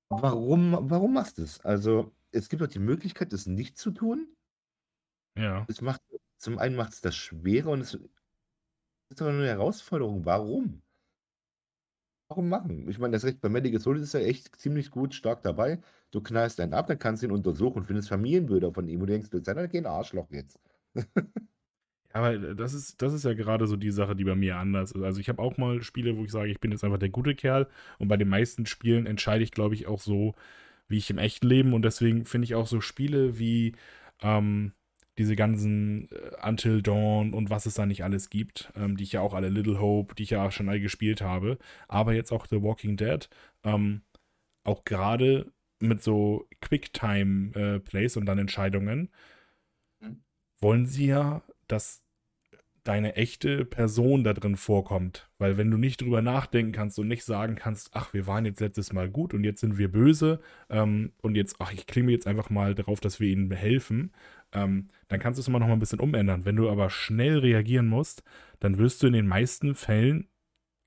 [0.09, 1.59] warum, warum machst du es?
[1.61, 4.35] Also, es gibt doch die Möglichkeit, das nicht zu tun.
[5.35, 5.65] Ja.
[5.67, 6.01] Es macht,
[6.37, 7.93] zum einen macht es das schwerer und es
[9.09, 10.25] ist aber eine Herausforderung.
[10.25, 10.81] Warum?
[12.27, 12.89] Warum machen?
[12.89, 15.79] Ich meine, das Recht bei Medical Soul ist ja echt ziemlich gut stark dabei.
[16.11, 19.07] Du knallst einen ab, dann kannst du ihn untersuchen und findest Familienbilder von ihm und
[19.07, 20.59] denkst, du bist ein Arschloch jetzt.
[22.13, 25.03] Aber das ist, das ist ja gerade so die Sache, die bei mir anders ist.
[25.03, 27.35] Also ich habe auch mal Spiele, wo ich sage, ich bin jetzt einfach der gute
[27.35, 27.67] Kerl.
[27.99, 30.33] Und bei den meisten Spielen entscheide ich, glaube ich, auch so,
[30.87, 31.73] wie ich im echten Leben.
[31.73, 33.75] Und deswegen finde ich auch so Spiele wie
[34.21, 34.71] ähm,
[35.17, 39.13] diese ganzen äh, Until Dawn und was es da nicht alles gibt, ähm, die ich
[39.13, 41.57] ja auch alle Little Hope, die ich ja schon alle gespielt habe,
[41.87, 43.29] aber jetzt auch The Walking Dead,
[43.63, 44.01] ähm,
[44.63, 49.09] auch gerade mit so Quicktime-Plays äh, und dann Entscheidungen,
[49.99, 50.23] mhm.
[50.59, 52.05] wollen sie ja, dass
[52.85, 55.27] deine echte Person da drin vorkommt.
[55.39, 58.61] Weil wenn du nicht drüber nachdenken kannst und nicht sagen kannst, ach, wir waren jetzt
[58.61, 60.39] letztes Mal gut und jetzt sind wir böse
[60.69, 64.11] ähm, und jetzt, ach, ich klinge jetzt einfach mal darauf, dass wir ihnen helfen,
[64.55, 66.45] ähm, dann kannst du es immer noch mal ein bisschen umändern.
[66.45, 68.23] Wenn du aber schnell reagieren musst,
[68.59, 70.29] dann wirst du in den meisten Fällen,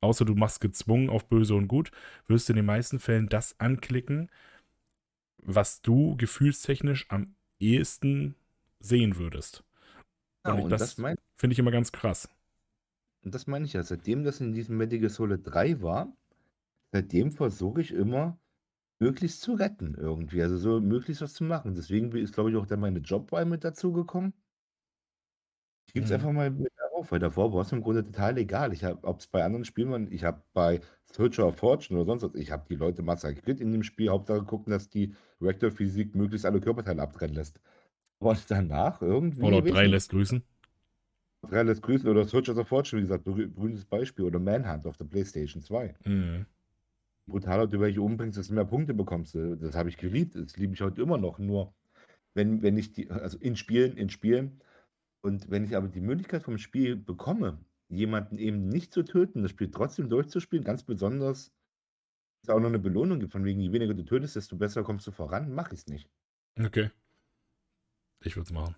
[0.01, 1.93] außer du machst gezwungen auf böse und gut,
[2.27, 4.31] wirst du in den meisten Fällen das anklicken,
[5.37, 8.35] was du gefühlstechnisch am ehesten
[8.81, 9.65] sehen würdest.
[10.47, 12.29] Ja, und, und das, das finde ich immer ganz krass.
[13.23, 16.17] Und das meine ich ja, seitdem das in diesem Medical Solid 3 war,
[16.93, 18.39] seitdem versuche ich immer,
[18.99, 21.75] möglichst zu retten irgendwie, also so möglichst was zu machen.
[21.75, 24.33] Deswegen ist, glaube ich, auch dann meine Jobwahl mit dazugekommen.
[25.87, 26.15] Ich gebe es mhm.
[26.17, 28.73] einfach mal mit auf, weil davor war es im Grunde total egal.
[28.73, 32.07] Ich habe, ob es bei anderen Spielen war, ich habe bei Searcher of Fortune oder
[32.07, 36.15] sonst was, ich habe die Leute massakriert in dem Spiel, Hauptsache gucken, dass die Reaktorphysik
[36.15, 37.61] möglichst alle Körperteile abtrennen lässt.
[38.21, 39.41] Aber danach irgendwie.
[39.41, 40.43] Fallout 3 lässt grüßen.
[41.49, 44.25] 3 lässt grüßen oder Searchers of Fortune, wie gesagt, berühmtes Beispiel.
[44.25, 45.95] Oder Manhunt auf der PlayStation 2.
[46.05, 46.47] Mhm.
[47.29, 49.57] Brutaler, du welche umbringst, desto mehr Punkte bekommst du.
[49.57, 50.35] Das habe ich geliebt.
[50.35, 51.39] Das liebe ich heute immer noch.
[51.39, 51.75] Nur,
[52.35, 54.61] wenn, wenn ich die, also in Spielen, in Spielen,
[55.21, 57.59] und wenn ich aber die Möglichkeit vom Spiel bekomme,
[57.89, 61.53] jemanden eben nicht zu töten, das Spiel trotzdem durchzuspielen, ganz besonders,
[62.43, 65.07] es auch noch eine Belohnung gibt, von wegen, je weniger du tötest, desto besser kommst
[65.07, 66.09] du voran, mache ich es nicht.
[66.59, 66.91] Okay.
[68.25, 68.77] Ich würde es machen.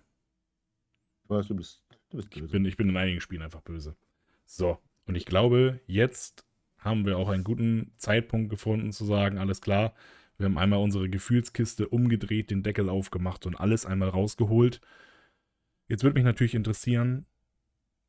[1.27, 2.45] Weißt, du bist, du bist böse.
[2.45, 3.95] Ich bin, ich bin in einigen Spielen einfach böse.
[4.45, 6.45] So, und ich glaube, jetzt
[6.81, 9.93] haben wir auch einen guten Zeitpunkt gefunden zu sagen, alles klar,
[10.37, 14.81] wir haben einmal unsere Gefühlskiste umgedreht, den Deckel aufgemacht und alles einmal rausgeholt.
[15.87, 17.25] Jetzt würde mich natürlich interessieren,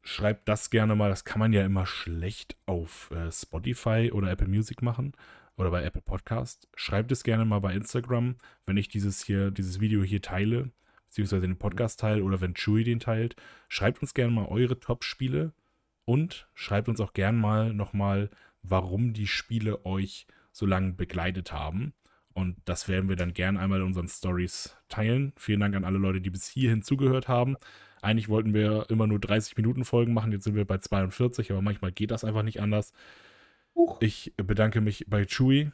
[0.02, 4.48] schreibt das gerne mal, das kann man ja immer schlecht auf äh, Spotify oder Apple
[4.48, 5.12] Music machen
[5.56, 6.68] oder bei Apple Podcast.
[6.74, 10.72] Schreibt es gerne mal bei Instagram, wenn ich dieses hier, dieses Video hier teile
[11.12, 13.36] beziehungsweise den Podcast teile oder wenn Chewie den teilt.
[13.68, 15.52] Schreibt uns gerne mal eure Top-Spiele
[16.06, 18.30] und schreibt uns auch gerne mal nochmal,
[18.62, 21.94] warum die Spiele euch so lange begleitet haben.
[22.34, 25.32] Und das werden wir dann gerne einmal in unseren Stories teilen.
[25.36, 27.56] Vielen Dank an alle Leute, die bis hierhin zugehört haben.
[28.00, 31.62] Eigentlich wollten wir immer nur 30 Minuten Folgen machen, jetzt sind wir bei 42, aber
[31.62, 32.92] manchmal geht das einfach nicht anders.
[33.74, 33.98] Huch.
[34.00, 35.70] Ich bedanke mich bei Chewie.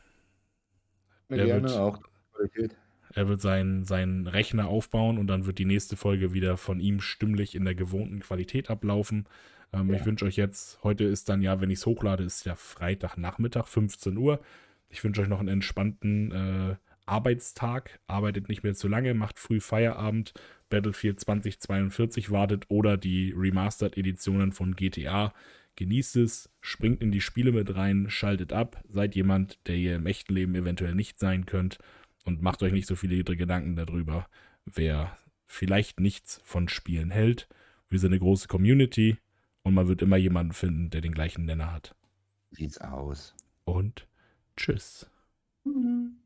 [1.29, 2.01] Gerne auch.
[3.15, 7.01] Er wird seinen, seinen Rechner aufbauen und dann wird die nächste Folge wieder von ihm
[7.01, 9.27] stimmlich in der gewohnten Qualität ablaufen.
[9.73, 9.97] Ähm, ja.
[9.97, 13.67] Ich wünsche euch jetzt, heute ist dann ja, wenn ich es hochlade, ist ja Freitagnachmittag,
[13.67, 14.41] 15 Uhr.
[14.89, 18.01] Ich wünsche euch noch einen entspannten äh, Arbeitstag.
[18.07, 20.35] Arbeitet nicht mehr zu lange, macht früh Feierabend.
[20.71, 25.33] Battlefield 2042 wartet oder die Remastered-Editionen von GTA.
[25.77, 30.07] Genießt es, springt in die Spiele mit rein, schaltet ab, seid jemand, der ihr im
[30.07, 31.79] echten Leben eventuell nicht sein könnt
[32.29, 34.29] und macht euch nicht so viele Gedanken darüber,
[34.67, 35.17] wer
[35.47, 37.49] vielleicht nichts von Spielen hält.
[37.89, 39.17] Wir sind eine große Community
[39.63, 41.97] und man wird immer jemanden finden, der den gleichen Nenner hat.
[42.51, 43.35] Sieht's aus.
[43.65, 44.07] Und
[44.59, 45.11] tschüss.
[45.65, 46.19] Mhm.